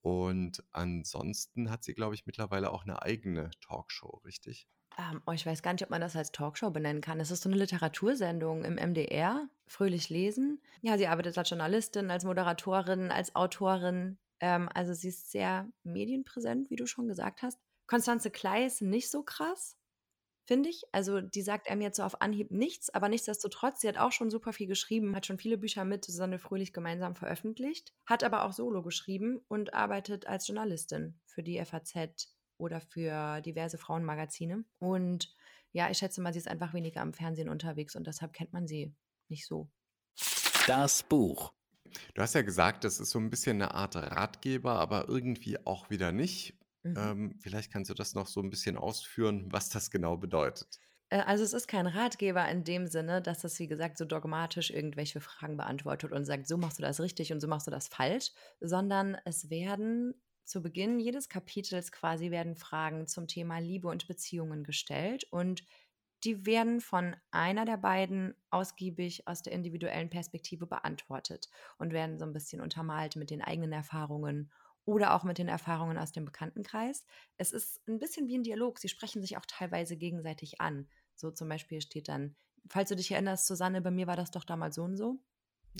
Und 0.00 0.62
ansonsten 0.70 1.70
hat 1.70 1.82
sie, 1.84 1.94
glaube 1.94 2.14
ich, 2.14 2.26
mittlerweile 2.26 2.70
auch 2.70 2.84
eine 2.84 3.02
eigene 3.02 3.50
Talkshow, 3.60 4.20
richtig? 4.24 4.68
Ähm, 4.98 5.22
oh, 5.26 5.32
ich 5.32 5.46
weiß 5.46 5.62
gar 5.62 5.72
nicht, 5.72 5.84
ob 5.84 5.90
man 5.90 6.00
das 6.00 6.16
als 6.16 6.32
Talkshow 6.32 6.70
benennen 6.70 7.00
kann. 7.00 7.20
Es 7.20 7.30
ist 7.30 7.42
so 7.42 7.48
eine 7.48 7.58
Literatursendung 7.58 8.64
im 8.64 8.74
MDR, 8.74 9.48
Fröhlich 9.66 10.08
lesen. 10.08 10.60
Ja, 10.80 10.98
sie 10.98 11.06
arbeitet 11.06 11.38
als 11.38 11.50
Journalistin, 11.50 12.10
als 12.10 12.24
Moderatorin, 12.24 13.10
als 13.12 13.36
Autorin. 13.36 14.18
Ähm, 14.40 14.68
also 14.74 14.94
sie 14.94 15.08
ist 15.08 15.30
sehr 15.30 15.68
medienpräsent, 15.84 16.68
wie 16.70 16.76
du 16.76 16.86
schon 16.86 17.06
gesagt 17.06 17.42
hast. 17.42 17.58
Konstanze 17.86 18.30
Kleis 18.30 18.80
nicht 18.80 19.08
so 19.10 19.22
krass, 19.22 19.76
finde 20.46 20.68
ich. 20.68 20.82
Also 20.90 21.20
die 21.20 21.42
sagt 21.42 21.70
einem 21.70 21.80
jetzt 21.80 21.98
so 21.98 22.02
auf 22.02 22.20
Anhieb 22.20 22.50
nichts, 22.50 22.90
aber 22.90 23.08
nichtsdestotrotz, 23.08 23.80
sie 23.80 23.88
hat 23.88 23.98
auch 23.98 24.12
schon 24.12 24.30
super 24.30 24.52
viel 24.52 24.66
geschrieben, 24.66 25.14
hat 25.14 25.26
schon 25.26 25.38
viele 25.38 25.58
Bücher 25.58 25.84
mit 25.84 26.04
Susanne 26.04 26.38
Fröhlich 26.38 26.72
gemeinsam 26.72 27.14
veröffentlicht, 27.14 27.94
hat 28.04 28.24
aber 28.24 28.44
auch 28.44 28.52
Solo 28.52 28.82
geschrieben 28.82 29.40
und 29.48 29.74
arbeitet 29.74 30.26
als 30.26 30.48
Journalistin 30.48 31.20
für 31.24 31.42
die 31.42 31.64
FAZ 31.64 32.28
oder 32.58 32.80
für 32.80 33.40
diverse 33.40 33.78
Frauenmagazine. 33.78 34.64
Und 34.78 35.34
ja, 35.72 35.90
ich 35.90 35.98
schätze 35.98 36.20
mal, 36.20 36.32
sie 36.32 36.38
ist 36.38 36.48
einfach 36.48 36.74
weniger 36.74 37.00
am 37.00 37.14
Fernsehen 37.14 37.48
unterwegs 37.48 37.96
und 37.96 38.06
deshalb 38.06 38.32
kennt 38.32 38.52
man 38.52 38.66
sie 38.66 38.94
nicht 39.28 39.46
so. 39.46 39.70
Das 40.66 41.02
Buch. 41.02 41.52
Du 42.14 42.22
hast 42.22 42.34
ja 42.34 42.42
gesagt, 42.42 42.84
das 42.84 43.00
ist 43.00 43.10
so 43.10 43.18
ein 43.18 43.30
bisschen 43.30 43.62
eine 43.62 43.74
Art 43.74 43.96
Ratgeber, 43.96 44.72
aber 44.78 45.08
irgendwie 45.08 45.64
auch 45.66 45.88
wieder 45.90 46.12
nicht. 46.12 46.58
Mhm. 46.82 46.94
Ähm, 46.96 47.38
vielleicht 47.40 47.72
kannst 47.72 47.90
du 47.90 47.94
das 47.94 48.14
noch 48.14 48.26
so 48.26 48.40
ein 48.40 48.50
bisschen 48.50 48.76
ausführen, 48.76 49.48
was 49.50 49.70
das 49.70 49.90
genau 49.90 50.16
bedeutet. 50.16 50.78
Äh, 51.10 51.20
also 51.20 51.44
es 51.44 51.52
ist 51.52 51.68
kein 51.68 51.86
Ratgeber 51.86 52.48
in 52.48 52.64
dem 52.64 52.86
Sinne, 52.86 53.22
dass 53.22 53.40
das, 53.40 53.58
wie 53.58 53.68
gesagt, 53.68 53.98
so 53.98 54.04
dogmatisch 54.04 54.70
irgendwelche 54.70 55.20
Fragen 55.20 55.56
beantwortet 55.56 56.12
und 56.12 56.24
sagt, 56.24 56.46
so 56.46 56.56
machst 56.56 56.78
du 56.78 56.82
das 56.82 57.00
richtig 57.00 57.32
und 57.32 57.40
so 57.40 57.48
machst 57.48 57.66
du 57.66 57.70
das 57.70 57.88
falsch, 57.88 58.32
sondern 58.60 59.16
es 59.24 59.50
werden 59.50 60.14
zu 60.48 60.62
Beginn 60.62 60.98
jedes 60.98 61.28
Kapitels 61.28 61.92
quasi 61.92 62.30
werden 62.30 62.56
Fragen 62.56 63.06
zum 63.06 63.28
Thema 63.28 63.58
Liebe 63.58 63.88
und 63.88 64.08
Beziehungen 64.08 64.64
gestellt 64.64 65.24
und 65.30 65.62
die 66.24 66.46
werden 66.46 66.80
von 66.80 67.14
einer 67.30 67.64
der 67.64 67.76
beiden 67.76 68.34
ausgiebig 68.50 69.28
aus 69.28 69.42
der 69.42 69.52
individuellen 69.52 70.10
Perspektive 70.10 70.66
beantwortet 70.66 71.48
und 71.78 71.92
werden 71.92 72.18
so 72.18 72.24
ein 72.24 72.32
bisschen 72.32 72.60
untermalt 72.60 73.14
mit 73.14 73.30
den 73.30 73.42
eigenen 73.42 73.72
Erfahrungen 73.72 74.50
oder 74.84 75.14
auch 75.14 75.22
mit 75.22 75.36
den 75.36 75.48
Erfahrungen 75.48 75.98
aus 75.98 76.12
dem 76.12 76.24
Bekanntenkreis. 76.24 77.04
Es 77.36 77.52
ist 77.52 77.86
ein 77.86 77.98
bisschen 77.98 78.26
wie 78.26 78.38
ein 78.38 78.42
Dialog. 78.42 78.78
Sie 78.78 78.88
sprechen 78.88 79.20
sich 79.20 79.36
auch 79.36 79.44
teilweise 79.46 79.96
gegenseitig 79.96 80.62
an. 80.62 80.88
So 81.14 81.30
zum 81.30 81.48
Beispiel 81.48 81.82
steht 81.82 82.08
dann, 82.08 82.34
falls 82.68 82.88
du 82.88 82.96
dich 82.96 83.12
erinnerst, 83.12 83.46
Susanne, 83.46 83.82
bei 83.82 83.90
mir 83.90 84.06
war 84.06 84.16
das 84.16 84.30
doch 84.30 84.44
damals 84.44 84.76
so 84.76 84.82
und 84.84 84.96
so. 84.96 85.20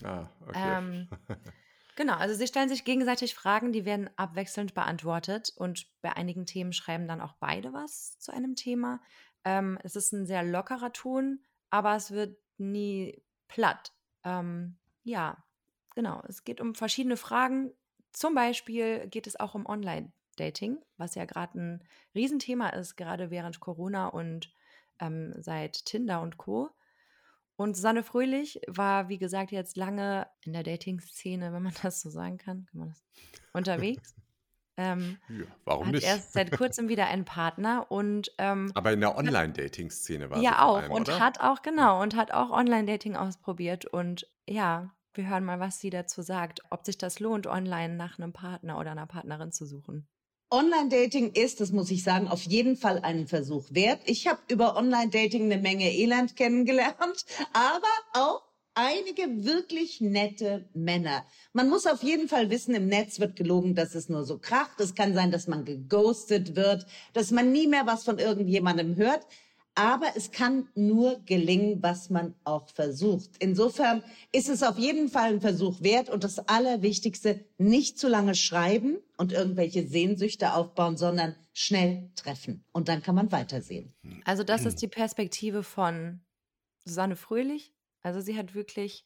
Ah, 0.05 0.29
okay. 0.47 0.77
Ähm, 0.77 1.09
Genau, 1.99 2.15
also 2.15 2.33
sie 2.33 2.47
stellen 2.47 2.69
sich 2.69 2.85
gegenseitig 2.85 3.35
Fragen, 3.35 3.73
die 3.73 3.85
werden 3.85 4.09
abwechselnd 4.15 4.73
beantwortet 4.73 5.53
und 5.57 5.89
bei 6.01 6.13
einigen 6.13 6.47
Themen 6.47 6.73
schreiben 6.73 7.09
dann 7.09 7.21
auch 7.21 7.33
beide 7.41 7.73
was 7.73 8.21
zu 8.21 8.31
einem 8.31 8.55
Thema. 8.55 9.01
Ähm, 9.45 9.81
es 9.83 9.97
ist 9.97 10.13
ein 10.13 10.25
sehr 10.25 10.45
lockerer 10.45 10.93
Ton, 10.93 11.41
aber 11.71 11.97
es 11.97 12.13
wird 12.13 12.39
nie 12.57 13.21
platt. 13.49 13.93
Ähm, 14.23 14.77
ja, 15.03 15.43
genau. 15.97 16.23
Es 16.29 16.45
geht 16.45 16.61
um 16.61 16.77
verschiedene 16.77 17.17
Fragen. 17.17 17.73
Zum 18.13 18.33
Beispiel 18.33 19.09
geht 19.09 19.27
es 19.27 19.35
auch 19.41 19.57
um 19.57 19.67
Online-Dating, 19.67 20.79
was 20.99 21.17
ja 21.17 21.25
gerade 21.25 21.59
ein 21.59 21.85
Riesenthema 22.15 22.69
ist, 22.69 22.95
gerade 22.95 23.33
während 23.33 23.59
Corona 23.59 24.07
und 24.07 24.53
ähm, 25.01 25.35
seit 25.39 25.85
Tinder 25.85 26.23
und 26.23 26.37
Co. 26.37 26.71
Und 27.59 27.75
Susanne 27.75 28.05
Fröhlich 28.05 28.61
war, 28.69 29.09
wie 29.09 29.19
gesagt, 29.19 29.51
jetzt 29.51 29.77
lange 29.77 30.29
in 30.43 30.53
der 30.53 30.63
Dating-Szene, 30.63 31.53
wenn 31.53 31.63
man 31.63 31.75
das 31.83 32.01
so 32.01 32.09
sagen 32.09 32.39
kann, 32.39 32.67
kann 32.67 32.79
man 32.79 32.89
das, 32.91 33.05
unterwegs. 33.53 34.15
Ähm, 34.77 35.19
ja, 35.29 35.45
warum 35.65 35.87
hat 35.87 35.95
nicht? 35.95 36.07
erst 36.07 36.35
seit 36.35 36.53
kurzem 36.53 36.89
wieder 36.89 37.09
einen 37.09 37.25
Partner 37.25 37.91
und 37.91 38.33
ähm, 38.39 38.71
aber 38.75 38.93
in 38.93 39.01
der 39.01 39.19
Online-Dating-Szene 39.19 40.31
war 40.31 40.39
ja 40.39 40.51
sie 40.53 40.59
auch 40.61 40.77
allem, 40.77 40.93
und 40.93 41.09
oder? 41.09 41.19
hat 41.19 41.41
auch 41.41 41.63
genau 41.63 42.01
und 42.01 42.15
hat 42.15 42.31
auch 42.31 42.51
Online-Dating 42.51 43.17
ausprobiert 43.17 43.87
und 43.87 44.31
ja, 44.49 44.95
wir 45.15 45.29
hören 45.29 45.45
mal, 45.45 45.59
was 45.59 45.81
sie 45.81 45.91
dazu 45.91 46.23
sagt, 46.23 46.61
ob 46.71 46.87
sich 46.87 46.97
das 46.97 47.19
lohnt, 47.19 47.49
online 47.49 47.97
nach 47.97 48.21
einem 48.21 48.33
Partner 48.33 48.79
oder 48.79 48.93
einer 48.93 49.07
Partnerin 49.07 49.51
zu 49.51 49.67
suchen. 49.67 50.07
Online-Dating 50.51 51.33
ist, 51.33 51.61
das 51.61 51.73
muss 51.73 51.91
ich 51.91 52.03
sagen, 52.03 52.27
auf 52.27 52.43
jeden 52.43 52.77
Fall 52.77 53.01
einen 53.01 53.27
Versuch 53.27 53.67
wert. 53.71 54.01
Ich 54.07 54.27
habe 54.27 54.41
über 54.49 54.77
Online-Dating 54.77 55.45
eine 55.45 55.61
Menge 55.61 55.93
Elend 55.93 56.37
kennengelernt, 56.37 57.27
aber 57.53 57.87
auch 58.15 58.43
einige 58.75 59.45
wirklich 59.45 60.01
nette 60.01 60.69
Männer. 60.73 61.27
Man 61.53 61.69
muss 61.69 61.87
auf 61.87 62.03
jeden 62.03 62.29
Fall 62.29 62.49
wissen, 62.49 62.75
im 62.75 62.87
Netz 62.87 63.21
wird 63.21 63.37
gelogen, 63.37 63.75
dass 63.75 63.95
es 63.95 64.09
nur 64.09 64.25
so 64.25 64.39
kracht. 64.39 64.81
Es 64.81 64.95
kann 64.95 65.13
sein, 65.13 65.31
dass 65.31 65.49
man 65.49 65.67
geghostet 65.67 66.57
wird, 66.57 66.87
dass 67.13 67.31
man 67.31 67.53
nie 67.53 67.67
mehr 67.67 67.87
was 67.87 68.05
von 68.05 68.19
irgendjemandem 68.19 68.97
hört 68.97 69.27
aber 69.79 70.09
es 70.17 70.33
kann 70.33 70.69
nur 70.75 71.21
gelingen, 71.25 71.81
was 71.85 72.11
man 72.11 72.35
auch 72.43 72.69
versucht. 72.69 73.31
Insofern 73.39 74.03
ist 74.33 74.49
es 74.49 74.65
auf 74.65 74.77
jeden 74.77 75.09
Fall 75.09 75.35
ein 75.35 75.41
Versuch 75.41 75.81
wert 75.83 76.11
und 76.11 76.25
das 76.25 76.41
Allerwichtigste, 76.41 77.45
nicht 77.59 77.97
zu 77.97 78.09
lange 78.09 78.35
schreiben 78.35 78.99
und 79.19 79.33
irgendwelche 79.33 79.87
Sehnsüchte 79.87 80.55
aufbauen, 80.55 80.97
sondern 80.97 81.37
schnell 81.53 82.11
treffen. 82.17 82.65
Und 82.73 82.89
dann 82.89 83.03
kann 83.03 83.15
man 83.15 83.31
weitersehen. 83.31 83.95
Also 84.25 84.43
das 84.43 84.67
ist 84.67 84.83
die 84.83 84.89
Perspektive 84.89 85.63
von 85.63 86.23
Susanne 86.85 87.15
Fröhlich. 87.15 87.73
Also 88.03 88.21
sie 88.21 88.37
hat 88.37 88.57
wirklich 88.57 89.05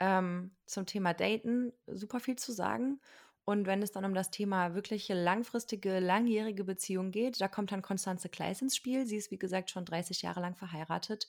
ähm, 0.00 0.50
zum 0.66 0.84
Thema 0.84 1.14
Daten 1.14 1.72
super 1.86 2.20
viel 2.20 2.36
zu 2.36 2.52
sagen 2.52 3.00
und 3.44 3.66
wenn 3.66 3.82
es 3.82 3.92
dann 3.92 4.04
um 4.04 4.14
das 4.14 4.30
Thema 4.30 4.74
wirkliche 4.74 5.14
langfristige, 5.14 5.98
langjährige 5.98 6.64
Beziehung 6.64 7.10
geht, 7.10 7.40
da 7.40 7.48
kommt 7.48 7.72
dann 7.72 7.82
Konstanze 7.82 8.28
Kleis 8.28 8.62
ins 8.62 8.76
Spiel. 8.76 9.06
Sie 9.06 9.16
ist, 9.16 9.30
wie 9.30 9.38
gesagt, 9.38 9.70
schon 9.70 9.84
30 9.84 10.22
Jahre 10.22 10.40
lang 10.40 10.56
verheiratet 10.56 11.28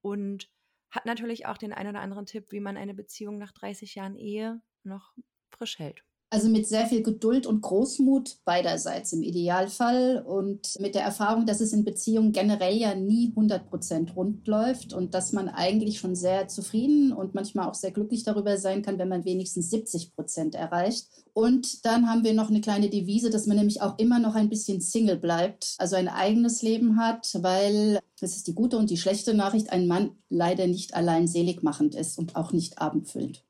und 0.00 0.50
hat 0.90 1.06
natürlich 1.06 1.46
auch 1.46 1.56
den 1.56 1.72
einen 1.72 1.90
oder 1.90 2.00
anderen 2.00 2.26
Tipp, 2.26 2.50
wie 2.50 2.60
man 2.60 2.76
eine 2.76 2.94
Beziehung 2.94 3.38
nach 3.38 3.52
30 3.52 3.94
Jahren 3.94 4.16
Ehe 4.16 4.60
noch 4.82 5.14
frisch 5.50 5.78
hält. 5.78 6.04
Also 6.32 6.48
mit 6.48 6.66
sehr 6.66 6.86
viel 6.86 7.02
Geduld 7.02 7.46
und 7.46 7.60
Großmut 7.60 8.38
beiderseits 8.46 9.12
im 9.12 9.22
Idealfall 9.22 10.24
und 10.26 10.80
mit 10.80 10.94
der 10.94 11.02
Erfahrung, 11.02 11.44
dass 11.44 11.60
es 11.60 11.74
in 11.74 11.84
Beziehungen 11.84 12.32
generell 12.32 12.74
ja 12.74 12.94
nie 12.94 13.28
100 13.28 13.68
Prozent 13.68 14.16
rund 14.16 14.48
läuft 14.48 14.94
und 14.94 15.12
dass 15.12 15.34
man 15.34 15.50
eigentlich 15.50 15.98
schon 15.98 16.16
sehr 16.16 16.48
zufrieden 16.48 17.12
und 17.12 17.34
manchmal 17.34 17.68
auch 17.68 17.74
sehr 17.74 17.90
glücklich 17.90 18.22
darüber 18.22 18.56
sein 18.56 18.80
kann, 18.80 18.98
wenn 18.98 19.10
man 19.10 19.26
wenigstens 19.26 19.68
70 19.68 20.14
Prozent 20.14 20.54
erreicht. 20.54 21.06
Und 21.34 21.84
dann 21.84 22.08
haben 22.08 22.24
wir 22.24 22.32
noch 22.32 22.48
eine 22.48 22.62
kleine 22.62 22.88
Devise, 22.88 23.28
dass 23.28 23.46
man 23.46 23.58
nämlich 23.58 23.82
auch 23.82 23.98
immer 23.98 24.18
noch 24.18 24.34
ein 24.34 24.48
bisschen 24.48 24.80
Single 24.80 25.18
bleibt, 25.18 25.74
also 25.76 25.96
ein 25.96 26.08
eigenes 26.08 26.62
Leben 26.62 26.96
hat, 26.96 27.28
weil, 27.42 28.00
das 28.20 28.36
ist 28.36 28.46
die 28.46 28.54
gute 28.54 28.78
und 28.78 28.88
die 28.88 28.96
schlechte 28.96 29.34
Nachricht, 29.34 29.70
ein 29.70 29.86
Mann 29.86 30.12
leider 30.30 30.66
nicht 30.66 30.94
allein 30.94 31.28
seligmachend 31.28 31.94
ist 31.94 32.18
und 32.18 32.36
auch 32.36 32.52
nicht 32.52 32.78
abendfüllend. 32.78 33.44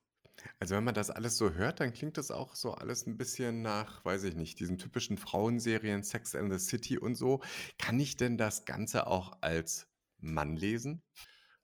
Also 0.62 0.76
wenn 0.76 0.84
man 0.84 0.94
das 0.94 1.10
alles 1.10 1.38
so 1.38 1.54
hört, 1.54 1.80
dann 1.80 1.92
klingt 1.92 2.16
das 2.16 2.30
auch 2.30 2.54
so 2.54 2.70
alles 2.74 3.04
ein 3.08 3.16
bisschen 3.16 3.62
nach, 3.62 4.04
weiß 4.04 4.22
ich 4.22 4.36
nicht, 4.36 4.60
diesen 4.60 4.78
typischen 4.78 5.18
Frauenserien 5.18 6.04
Sex 6.04 6.36
and 6.36 6.52
the 6.52 6.58
City 6.60 6.98
und 6.98 7.16
so. 7.16 7.40
Kann 7.78 7.98
ich 7.98 8.16
denn 8.16 8.38
das 8.38 8.64
Ganze 8.64 9.08
auch 9.08 9.38
als 9.40 9.88
Mann 10.20 10.54
lesen? 10.54 11.02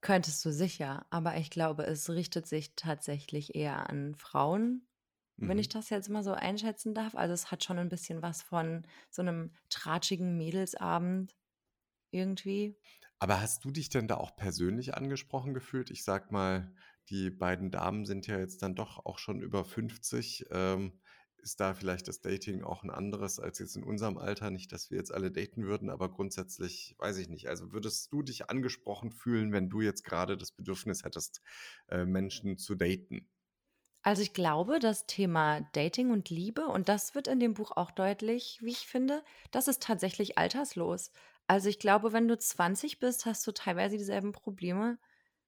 Könntest 0.00 0.44
du 0.44 0.52
sicher, 0.52 1.06
aber 1.10 1.36
ich 1.38 1.50
glaube, 1.50 1.84
es 1.84 2.08
richtet 2.10 2.46
sich 2.46 2.74
tatsächlich 2.76 3.54
eher 3.56 3.90
an 3.90 4.14
Frauen, 4.14 4.86
wenn 5.40 5.58
ich 5.58 5.68
Mhm. 5.68 5.70
das 5.70 5.90
jetzt 5.90 6.08
mal 6.08 6.22
so 6.22 6.32
einschätzen 6.34 6.94
darf. 6.94 7.16
Also 7.16 7.34
es 7.34 7.50
hat 7.50 7.64
schon 7.64 7.78
ein 7.78 7.88
bisschen 7.88 8.22
was 8.22 8.42
von 8.42 8.86
so 9.10 9.22
einem 9.22 9.54
tratschigen 9.70 10.36
Mädelsabend 10.36 11.36
irgendwie. 12.12 12.78
Aber 13.20 13.40
hast 13.40 13.64
du 13.64 13.70
dich 13.70 13.88
denn 13.90 14.08
da 14.08 14.16
auch 14.16 14.34
persönlich 14.36 14.94
angesprochen 14.94 15.54
gefühlt? 15.54 15.90
Ich 15.90 16.02
sag 16.04 16.30
mal, 16.32 16.74
die 17.10 17.30
beiden 17.30 17.70
Damen 17.70 18.04
sind 18.04 18.26
ja 18.26 18.38
jetzt 18.38 18.62
dann 18.62 18.74
doch 18.74 19.04
auch 19.04 19.18
schon 19.18 19.40
über 19.40 19.64
50. 19.64 20.46
Ähm, 20.50 21.00
ist 21.38 21.60
da 21.60 21.72
vielleicht 21.72 22.08
das 22.08 22.20
Dating 22.20 22.62
auch 22.62 22.82
ein 22.82 22.90
anderes 22.90 23.38
als 23.38 23.58
jetzt 23.58 23.76
in 23.76 23.84
unserem 23.84 24.18
Alter? 24.18 24.50
Nicht, 24.50 24.72
dass 24.72 24.90
wir 24.90 24.98
jetzt 24.98 25.12
alle 25.12 25.30
daten 25.30 25.64
würden, 25.64 25.88
aber 25.88 26.10
grundsätzlich 26.10 26.94
weiß 26.98 27.18
ich 27.18 27.28
nicht. 27.28 27.48
Also 27.48 27.72
würdest 27.72 28.12
du 28.12 28.22
dich 28.22 28.50
angesprochen 28.50 29.12
fühlen, 29.12 29.52
wenn 29.52 29.70
du 29.70 29.80
jetzt 29.80 30.04
gerade 30.04 30.36
das 30.36 30.52
Bedürfnis 30.52 31.04
hättest, 31.04 31.40
äh, 31.88 32.04
Menschen 32.04 32.58
zu 32.58 32.74
daten? 32.74 33.28
Also 34.02 34.22
ich 34.22 34.32
glaube, 34.32 34.78
das 34.78 35.06
Thema 35.06 35.60
Dating 35.72 36.10
und 36.10 36.30
Liebe, 36.30 36.66
und 36.66 36.88
das 36.88 37.14
wird 37.14 37.28
in 37.28 37.40
dem 37.40 37.54
Buch 37.54 37.72
auch 37.76 37.90
deutlich, 37.90 38.58
wie 38.62 38.70
ich 38.70 38.86
finde, 38.86 39.22
das 39.50 39.68
ist 39.68 39.82
tatsächlich 39.82 40.38
alterslos. 40.38 41.12
Also 41.46 41.68
ich 41.68 41.78
glaube, 41.78 42.12
wenn 42.12 42.28
du 42.28 42.38
20 42.38 43.00
bist, 43.00 43.26
hast 43.26 43.46
du 43.46 43.52
teilweise 43.52 43.96
dieselben 43.96 44.32
Probleme, 44.32 44.98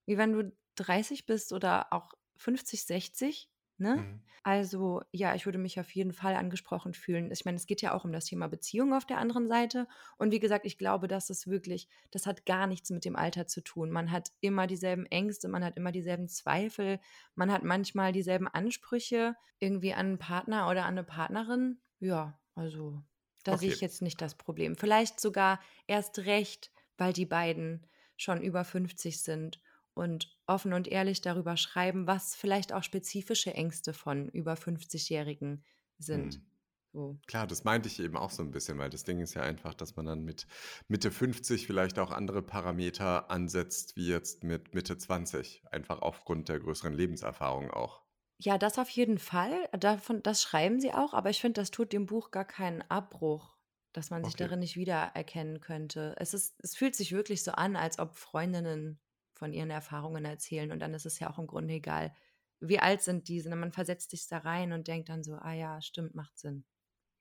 wie 0.07 0.19
wenn 0.19 0.33
du 0.33 0.53
30 0.81 1.27
bist 1.27 1.53
oder 1.53 1.93
auch 1.93 2.13
50, 2.37 2.85
60. 2.85 3.51
Ne? 3.79 4.05
Mhm. 4.05 4.21
Also 4.43 5.03
ja, 5.13 5.35
ich 5.35 5.45
würde 5.45 5.59
mich 5.59 5.79
auf 5.81 5.91
jeden 5.95 6.13
Fall 6.15 6.35
angesprochen 6.35 6.95
fühlen. 6.95 7.31
Ich 7.31 7.45
meine, 7.45 7.57
es 7.57 7.67
geht 7.67 7.83
ja 7.83 7.93
auch 7.95 8.05
um 8.05 8.13
das 8.13 8.25
Thema 8.25 8.49
Beziehung 8.49 8.95
auf 8.95 9.05
der 9.05 9.19
anderen 9.19 9.49
Seite. 9.49 9.87
Und 10.17 10.33
wie 10.33 10.41
gesagt, 10.41 10.65
ich 10.65 10.79
glaube, 10.79 11.09
das 11.09 11.29
ist 11.29 11.47
wirklich, 11.47 11.89
das 12.11 12.27
hat 12.27 12.47
gar 12.47 12.67
nichts 12.67 12.89
mit 12.91 13.05
dem 13.05 13.17
Alter 13.17 13.47
zu 13.47 13.61
tun. 13.63 13.91
Man 13.91 14.11
hat 14.11 14.33
immer 14.41 14.67
dieselben 14.67 15.05
Ängste, 15.07 15.49
man 15.49 15.63
hat 15.65 15.77
immer 15.77 15.93
dieselben 15.93 16.29
Zweifel, 16.29 17.01
man 17.35 17.53
hat 17.53 17.65
manchmal 17.65 18.13
dieselben 18.13 18.49
Ansprüche 18.49 19.37
irgendwie 19.59 19.93
an 19.93 20.07
einen 20.07 20.19
Partner 20.19 20.69
oder 20.71 20.85
an 20.85 20.95
eine 20.95 21.05
Partnerin. 21.05 21.81
Ja, 22.01 22.39
also 22.55 23.03
da 23.45 23.57
sehe 23.57 23.69
Okay. 23.69 23.71
ich 23.71 23.81
jetzt 23.81 24.03
nicht 24.03 24.21
das 24.21 24.35
Problem. 24.37 24.77
Vielleicht 24.77 25.21
sogar 25.21 25.61
erst 25.87 26.19
recht, 26.21 26.73
weil 26.97 27.13
die 27.13 27.27
beiden 27.27 27.87
schon 28.17 28.43
über 28.43 28.65
50 28.65 29.23
sind 29.23 29.61
und 29.95 30.37
offen 30.47 30.73
und 30.73 30.89
ehrlich 30.89 31.21
darüber 31.21 31.57
schreiben, 31.57 32.07
was 32.07 32.35
vielleicht 32.35 32.73
auch 32.73 32.83
spezifische 32.83 33.55
Ängste 33.55 33.93
von 33.95 34.29
über 34.29 34.57
50-Jährigen 34.57 35.65
sind. 35.99 36.39
Mhm. 36.39 36.47
So. 36.93 37.19
Klar, 37.29 37.47
das 37.49 37.65
meinte 37.65 37.89
ich 37.89 38.01
eben 38.01 38.17
auch 38.19 38.31
so 38.31 38.43
ein 38.43 38.51
bisschen, 38.53 38.79
weil 38.79 38.91
das 38.91 39.05
Ding 39.05 39.21
ist 39.21 39.35
ja 39.35 39.43
einfach, 39.43 39.75
dass 39.75 39.97
man 39.97 40.07
dann 40.07 40.25
mit 40.25 40.47
Mitte 40.89 41.11
50 41.13 41.67
vielleicht 41.67 41.99
auch 42.01 42.11
andere 42.13 42.43
Parameter 42.43 43.31
ansetzt, 43.31 43.97
wie 43.97 44.09
jetzt 44.09 44.45
mit 44.45 44.75
Mitte 44.75 44.99
20. 44.99 45.63
Einfach 45.71 46.01
aufgrund 46.03 46.49
der 46.51 46.61
größeren 46.61 46.95
Lebenserfahrung 46.95 47.71
auch. 47.73 48.05
Ja, 48.43 48.57
das 48.59 48.79
auf 48.79 48.89
jeden 48.91 49.19
Fall. 49.19 49.69
Davon, 49.79 50.23
das 50.23 50.43
schreiben 50.43 50.81
sie 50.81 50.93
auch, 50.95 51.13
aber 51.13 51.29
ich 51.31 51.41
finde, 51.41 51.61
das 51.61 51.71
tut 51.71 51.93
dem 51.93 52.07
Buch 52.07 52.31
gar 52.31 52.47
keinen 52.47 52.83
Abbruch, 52.91 53.57
dass 53.93 54.09
man 54.11 54.25
sich 54.25 54.35
Okay. 54.35 54.37
darin 54.37 54.61
nicht 54.61 54.77
wiedererkennen 54.77 55.61
könnte. 55.61 56.15
Es 56.19 56.33
ist, 56.33 56.59
es 56.63 56.75
fühlt 56.75 56.95
sich 56.97 57.13
wirklich 57.13 57.43
so 57.45 57.53
an, 57.53 57.77
als 57.77 57.99
ob 57.99 58.15
Freundinnen 58.17 58.99
von 59.41 59.55
ihren 59.55 59.71
Erfahrungen 59.71 60.27
erzählen 60.27 60.71
und 60.71 60.81
dann 60.81 60.93
ist 60.93 61.07
es 61.07 61.19
ja 61.19 61.31
auch 61.31 61.39
im 61.39 61.47
Grunde 61.47 61.75
egal, 61.75 62.15
wie 62.61 62.79
alt 62.79 63.01
sind 63.01 63.27
die, 63.29 63.41
sondern 63.41 63.59
man 63.59 63.73
versetzt 63.73 64.11
sich 64.11 64.29
da 64.29 64.39
rein 64.39 64.73
und 64.73 64.87
denkt 64.87 65.09
dann 65.09 65.25
so, 65.25 65.35
ah 65.35 65.55
ja, 65.55 65.81
stimmt, 65.81 66.15
macht 66.15 66.39
Sinn. 66.39 66.65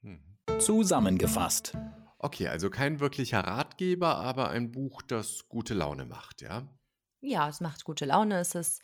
Mhm. 0.02 0.38
Zusammengefasst. 0.60 1.78
Okay, 2.18 2.50
also 2.50 2.70
kein 2.70 3.00
wirklicher 3.00 3.40
Ratgeber, 3.40 4.18
aber 4.18 4.50
ein 4.50 4.72
Buch, 4.72 5.02
das 5.02 5.48
gute 5.48 5.74
Laune 5.74 6.06
macht, 6.06 6.42
ja? 6.42 6.68
Ja, 7.22 7.48
es 7.48 7.62
macht 7.62 7.86
gute 7.86 8.04
Laune, 8.04 8.40
es 8.40 8.54
ist 8.54 8.82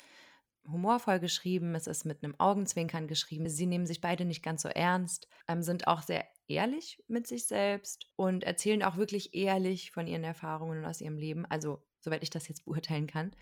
humorvoll 0.66 1.20
geschrieben, 1.20 1.76
es 1.76 1.88
ist 1.88 2.06
mit 2.06 2.24
einem 2.24 2.40
Augenzwinkern 2.40 3.08
geschrieben. 3.08 3.50
Sie 3.50 3.66
nehmen 3.66 3.86
sich 3.86 4.00
beide 4.00 4.24
nicht 4.24 4.42
ganz 4.42 4.62
so 4.62 4.70
ernst, 4.70 5.28
ähm, 5.50 5.62
sind 5.62 5.88
auch 5.88 6.02
sehr 6.02 6.26
ehrlich 6.48 7.04
mit 7.08 7.28
sich 7.28 7.46
selbst 7.48 8.08
und 8.16 8.46
erzählen 8.46 8.84
auch 8.84 8.96
wirklich 8.96 9.36
ehrlich 9.36 9.92
von 9.92 10.08
ihren 10.08 10.24
Erfahrungen 10.24 10.80
und 10.80 10.86
aus 10.86 11.02
ihrem 11.02 11.18
Leben. 11.18 11.46
Also, 11.46 11.84
soweit 12.06 12.24
ich 12.24 12.30
das 12.30 12.48
jetzt 12.48 12.64
beurteilen 12.64 13.08
kann. 13.08 13.36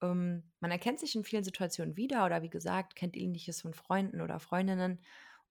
Ähm, 0.00 0.42
man 0.60 0.70
erkennt 0.70 1.00
sich 1.00 1.14
in 1.14 1.24
vielen 1.24 1.44
Situationen 1.44 1.96
wieder 1.96 2.24
oder 2.24 2.42
wie 2.42 2.50
gesagt, 2.50 2.96
kennt 2.96 3.16
ähnliches 3.16 3.60
von 3.60 3.74
Freunden 3.74 4.22
oder 4.22 4.40
Freundinnen. 4.40 5.00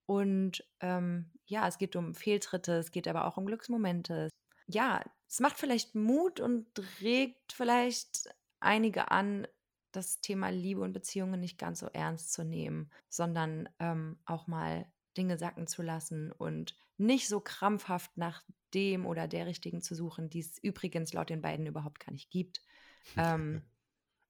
Und 0.05 0.65
ähm, 0.79 1.31
ja, 1.45 1.67
es 1.67 1.77
geht 1.77 1.95
um 1.95 2.15
Fehltritte, 2.15 2.73
es 2.73 2.91
geht 2.91 3.07
aber 3.07 3.25
auch 3.25 3.37
um 3.37 3.45
Glücksmomente. 3.45 4.29
Ja, 4.67 5.03
es 5.29 5.39
macht 5.39 5.57
vielleicht 5.57 5.95
Mut 5.95 6.39
und 6.39 6.67
regt 7.01 7.53
vielleicht 7.53 8.33
einige 8.59 9.11
an, 9.11 9.47
das 9.91 10.21
Thema 10.21 10.49
Liebe 10.49 10.81
und 10.81 10.91
Beziehungen 10.91 11.39
nicht 11.39 11.59
ganz 11.59 11.79
so 11.79 11.87
ernst 11.87 12.33
zu 12.33 12.43
nehmen, 12.43 12.89
sondern 13.09 13.69
ähm, 13.79 14.17
auch 14.25 14.47
mal 14.47 14.87
Dinge 15.13 15.37
sacken 15.37 15.67
zu 15.67 15.81
lassen 15.81 16.31
und 16.31 16.75
nicht 16.97 17.27
so 17.27 17.39
krampfhaft 17.39 18.17
nach 18.17 18.43
dem 18.73 19.05
oder 19.05 19.27
der 19.27 19.45
richtigen 19.45 19.81
zu 19.81 19.95
suchen, 19.95 20.29
die 20.29 20.39
es 20.39 20.57
übrigens 20.57 21.13
laut 21.13 21.29
den 21.29 21.41
beiden 21.41 21.65
überhaupt 21.65 21.99
gar 21.99 22.11
nicht 22.11 22.29
gibt. 22.29 22.61
Ähm, 23.17 23.61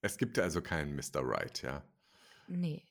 Es 0.01 0.17
gibt 0.17 0.39
also 0.39 0.59
keinen 0.59 0.95
Mr. 0.95 1.21
Right, 1.21 1.61
ja? 1.61 1.83
nee, 2.47 2.83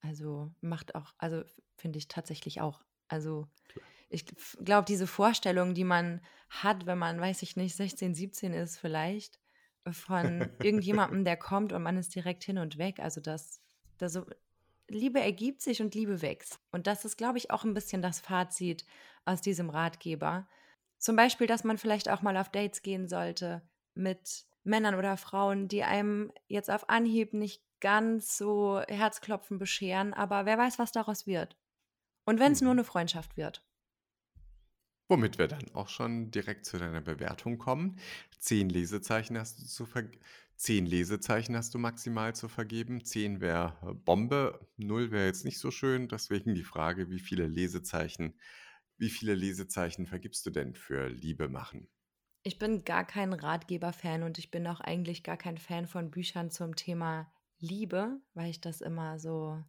also 0.00 0.52
macht 0.60 0.94
auch, 0.94 1.12
also 1.18 1.42
finde 1.76 1.98
ich 1.98 2.06
tatsächlich 2.06 2.60
auch. 2.60 2.84
Also 3.08 3.48
Klar. 3.66 3.84
ich 4.08 4.26
glaube, 4.64 4.84
diese 4.86 5.08
Vorstellung, 5.08 5.74
die 5.74 5.82
man 5.82 6.20
hat, 6.48 6.86
wenn 6.86 6.98
man, 6.98 7.20
weiß 7.20 7.42
ich 7.42 7.56
nicht, 7.56 7.74
16, 7.74 8.14
17 8.14 8.52
ist 8.54 8.78
vielleicht, 8.78 9.40
von 9.90 10.48
irgendjemandem, 10.62 11.24
der 11.24 11.36
kommt 11.36 11.72
und 11.72 11.82
man 11.82 11.96
ist 11.96 12.14
direkt 12.14 12.44
hin 12.44 12.58
und 12.58 12.78
weg. 12.78 13.00
Also 13.00 13.20
das, 13.20 13.60
das 13.96 14.12
so, 14.12 14.26
Liebe 14.88 15.20
ergibt 15.20 15.62
sich 15.62 15.80
und 15.82 15.94
Liebe 15.94 16.22
wächst. 16.22 16.60
Und 16.72 16.86
das 16.86 17.04
ist, 17.04 17.16
glaube 17.16 17.38
ich, 17.38 17.50
auch 17.50 17.64
ein 17.64 17.74
bisschen 17.74 18.02
das 18.02 18.20
Fazit 18.20 18.84
aus 19.24 19.40
diesem 19.40 19.70
Ratgeber. 19.70 20.48
Zum 20.98 21.16
Beispiel, 21.16 21.46
dass 21.46 21.64
man 21.64 21.78
vielleicht 21.78 22.08
auch 22.08 22.22
mal 22.22 22.36
auf 22.36 22.48
Dates 22.50 22.82
gehen 22.82 23.08
sollte 23.08 23.62
mit 23.94 24.46
Männern 24.64 24.94
oder 24.94 25.16
Frauen, 25.16 25.68
die 25.68 25.84
einem 25.84 26.32
jetzt 26.48 26.70
auf 26.70 26.88
Anhieb 26.88 27.32
nicht 27.34 27.62
ganz 27.80 28.36
so 28.36 28.80
Herzklopfen 28.88 29.58
bescheren, 29.58 30.12
aber 30.14 30.46
wer 30.46 30.58
weiß, 30.58 30.78
was 30.78 30.92
daraus 30.92 31.26
wird. 31.26 31.56
Und 32.26 32.40
wenn 32.40 32.52
es 32.52 32.62
nur 32.62 32.72
Mhm. 32.72 32.72
eine 32.72 32.84
Freundschaft 32.84 33.36
wird. 33.36 33.64
Womit 35.08 35.38
wir 35.38 35.48
dann 35.48 35.74
auch 35.74 35.88
schon 35.88 36.30
direkt 36.30 36.66
zu 36.66 36.78
deiner 36.78 37.00
Bewertung 37.00 37.58
kommen. 37.58 37.98
Zehn 38.38 38.68
Lesezeichen 38.68 39.38
hast 39.38 39.58
du 39.60 39.64
zu 39.64 39.86
ver 39.86 40.04
Zehn 40.58 40.84
Lesezeichen 40.84 41.56
hast 41.56 41.72
du 41.74 41.78
maximal 41.78 42.34
zu 42.34 42.48
vergeben. 42.48 43.02
Zehn 43.02 43.40
wäre 43.40 43.94
Bombe, 43.94 44.68
null 44.76 45.10
wäre 45.10 45.24
jetzt 45.26 45.44
nicht 45.46 45.58
so 45.58 45.70
schön. 45.70 46.06
Deswegen 46.08 46.54
die 46.54 46.64
Frage, 46.64 47.08
wie 47.10 47.20
viele 47.20 47.46
Lesezeichen, 47.46 48.38
wie 48.98 49.08
viele 49.10 49.34
Lesezeichen 49.34 50.06
vergibst 50.06 50.44
du 50.44 50.50
denn 50.50 50.74
für 50.74 51.08
Liebe 51.08 51.48
machen? 51.48 51.88
Ich 52.42 52.58
bin 52.58 52.84
gar 52.84 53.04
kein 53.06 53.32
Ratgeber-Fan 53.32 54.22
und 54.22 54.38
ich 54.38 54.50
bin 54.50 54.66
auch 54.66 54.80
eigentlich 54.80 55.22
gar 55.22 55.36
kein 55.36 55.58
Fan 55.58 55.86
von 55.86 56.10
Büchern 56.10 56.50
zum 56.50 56.76
Thema 56.76 57.32
Liebe, 57.58 58.20
weil 58.34 58.50
ich 58.50 58.60
das 58.60 58.80
immer 58.80 59.18
so, 59.18 59.62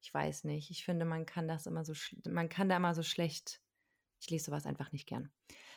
ich 0.00 0.12
weiß 0.12 0.44
nicht, 0.44 0.70
ich 0.70 0.84
finde, 0.84 1.04
man 1.04 1.26
kann 1.26 1.48
das 1.48 1.66
immer 1.66 1.84
so, 1.84 1.94
man 2.28 2.48
kann 2.48 2.68
da 2.68 2.76
immer 2.76 2.94
so 2.94 3.02
schlecht, 3.02 3.62
ich 4.20 4.30
lese 4.30 4.46
sowas 4.46 4.66
einfach 4.66 4.92
nicht 4.92 5.06
gern. 5.08 5.32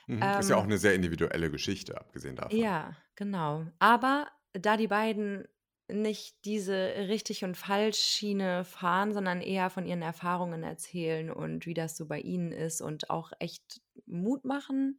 Mhm. 0.08 0.32
Ist 0.38 0.50
ja 0.50 0.58
auch 0.58 0.64
Ähm, 0.64 0.66
eine 0.66 0.78
sehr 0.78 0.94
individuelle 0.96 1.50
Geschichte, 1.52 2.00
abgesehen 2.00 2.36
davon. 2.36 2.66
Ja, 2.66 2.98
genau. 3.16 3.68
Aber 3.80 4.30
da 4.54 4.78
die 4.78 4.88
beiden 4.88 5.48
nicht 5.88 6.46
diese 6.46 6.94
richtig 7.10 7.44
und 7.44 7.58
falsch 7.58 8.00
Schiene 8.00 8.64
fahren, 8.64 9.14
sondern 9.14 9.42
eher 9.42 9.70
von 9.70 9.86
ihren 9.86 10.02
Erfahrungen 10.02 10.64
erzählen 10.64 11.30
und 11.32 11.66
wie 11.66 11.74
das 11.74 11.98
so 11.98 12.08
bei 12.08 12.20
ihnen 12.20 12.52
ist 12.52 12.82
und 12.82 13.10
auch 13.10 13.32
echt 13.40 13.82
Mut 14.06 14.46
machen 14.46 14.98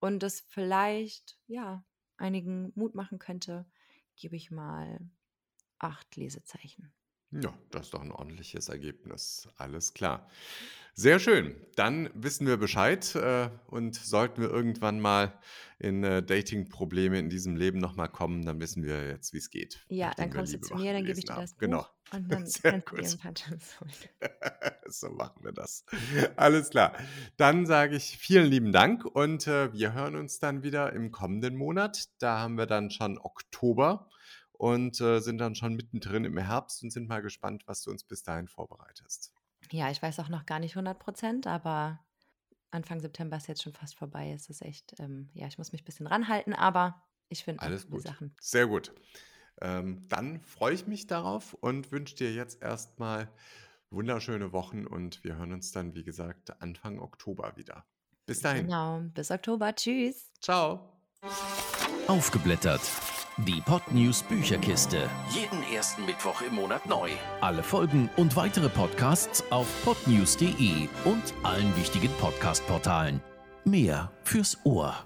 und 0.00 0.22
das 0.22 0.40
vielleicht, 0.40 1.38
ja, 1.46 1.84
einigen 2.18 2.72
Mut 2.74 2.94
machen 2.94 3.18
könnte, 3.18 3.66
gebe 4.16 4.36
ich 4.36 4.50
mal 4.50 5.00
acht 5.78 6.16
Lesezeichen. 6.16 6.92
Ja, 7.30 7.52
das 7.70 7.86
ist 7.86 7.94
doch 7.94 8.00
ein 8.00 8.12
ordentliches 8.12 8.68
Ergebnis. 8.68 9.48
Alles 9.56 9.92
klar. 9.94 10.28
Sehr 10.94 11.20
schön. 11.20 11.54
Dann 11.76 12.10
wissen 12.14 12.46
wir 12.48 12.56
Bescheid 12.56 13.14
äh, 13.14 13.50
und 13.68 13.94
sollten 13.94 14.42
wir 14.42 14.50
irgendwann 14.50 14.98
mal 14.98 15.38
in 15.78 16.02
äh, 16.02 16.24
Dating-Probleme 16.24 17.18
in 17.20 17.28
diesem 17.30 17.54
Leben 17.54 17.78
nochmal 17.78 18.08
kommen, 18.08 18.44
dann 18.44 18.58
wissen 18.58 18.82
wir 18.82 19.06
jetzt, 19.06 19.32
wie 19.32 19.38
es 19.38 19.50
geht. 19.50 19.84
Ja, 19.88 20.12
dann 20.16 20.30
kommst 20.30 20.54
du 20.54 20.60
zu 20.60 20.74
mir, 20.74 20.92
dann 20.92 21.04
gebe 21.04 21.16
ich 21.18 21.24
dir 21.24 21.34
das 21.36 21.36
haben. 21.36 21.46
Buch 21.52 21.58
Genau. 21.60 21.86
und 22.12 22.32
dann 22.32 22.46
Sehr 22.46 22.80
kannst 22.80 23.22
gut. 23.22 23.38
so 24.88 25.10
machen 25.10 25.44
wir 25.44 25.52
das. 25.52 25.84
Alles 26.34 26.70
klar. 26.70 26.94
Dann 27.36 27.64
sage 27.66 27.94
ich 27.94 28.18
vielen 28.18 28.46
lieben 28.46 28.72
Dank 28.72 29.04
und 29.04 29.46
äh, 29.46 29.72
wir 29.72 29.92
hören 29.92 30.16
uns 30.16 30.40
dann 30.40 30.64
wieder 30.64 30.92
im 30.92 31.12
kommenden 31.12 31.54
Monat. 31.54 32.08
Da 32.18 32.40
haben 32.40 32.58
wir 32.58 32.66
dann 32.66 32.90
schon 32.90 33.18
Oktober 33.18 34.08
und 34.58 35.00
äh, 35.00 35.20
sind 35.20 35.38
dann 35.38 35.54
schon 35.54 35.74
mittendrin 35.74 36.24
im 36.24 36.36
Herbst 36.36 36.82
und 36.82 36.90
sind 36.90 37.08
mal 37.08 37.22
gespannt, 37.22 37.62
was 37.66 37.82
du 37.82 37.90
uns 37.90 38.04
bis 38.04 38.22
dahin 38.22 38.48
vorbereitest. 38.48 39.32
Ja, 39.70 39.90
ich 39.90 40.02
weiß 40.02 40.18
auch 40.20 40.28
noch 40.28 40.44
gar 40.44 40.58
nicht 40.58 40.72
100 40.72 40.98
Prozent, 40.98 41.46
aber 41.46 42.00
Anfang 42.70 43.00
September 43.00 43.36
ist 43.36 43.46
jetzt 43.48 43.62
schon 43.62 43.72
fast 43.72 43.94
vorbei. 43.94 44.32
Es 44.32 44.50
ist 44.50 44.62
echt, 44.62 44.94
ähm, 44.98 45.30
ja, 45.32 45.46
ich 45.46 45.58
muss 45.58 45.72
mich 45.72 45.82
ein 45.82 45.86
bisschen 45.86 46.06
ranhalten, 46.06 46.52
aber 46.52 47.02
ich 47.28 47.44
finde 47.44 47.62
Alles 47.62 47.88
gut. 47.88 48.02
Sachen. 48.02 48.34
Sehr 48.40 48.66
gut. 48.66 48.92
Ähm, 49.60 50.06
dann 50.08 50.40
freue 50.42 50.74
ich 50.74 50.86
mich 50.86 51.06
darauf 51.06 51.54
und 51.54 51.90
wünsche 51.92 52.16
dir 52.16 52.32
jetzt 52.32 52.62
erstmal 52.62 53.28
wunderschöne 53.90 54.52
Wochen 54.52 54.86
und 54.86 55.24
wir 55.24 55.36
hören 55.36 55.52
uns 55.52 55.72
dann, 55.72 55.94
wie 55.94 56.04
gesagt, 56.04 56.60
Anfang 56.60 56.98
Oktober 56.98 57.56
wieder. 57.56 57.86
Bis 58.26 58.40
dahin. 58.40 58.66
Genau, 58.66 59.00
bis 59.14 59.30
Oktober. 59.30 59.74
Tschüss. 59.74 60.30
Ciao. 60.40 60.92
Aufgeblättert. 62.06 62.82
Die 63.46 63.60
Podnews 63.60 64.24
Bücherkiste. 64.24 65.08
Jeden 65.30 65.62
ersten 65.72 66.04
Mittwoch 66.04 66.42
im 66.42 66.56
Monat 66.56 66.84
neu. 66.86 67.08
Alle 67.40 67.62
Folgen 67.62 68.10
und 68.16 68.34
weitere 68.34 68.68
Podcasts 68.68 69.44
auf 69.50 69.68
podnews.de 69.84 70.88
und 71.04 71.22
allen 71.44 71.76
wichtigen 71.76 72.10
Podcast-Portalen. 72.18 73.20
Mehr 73.64 74.10
fürs 74.24 74.58
Ohr. 74.64 75.04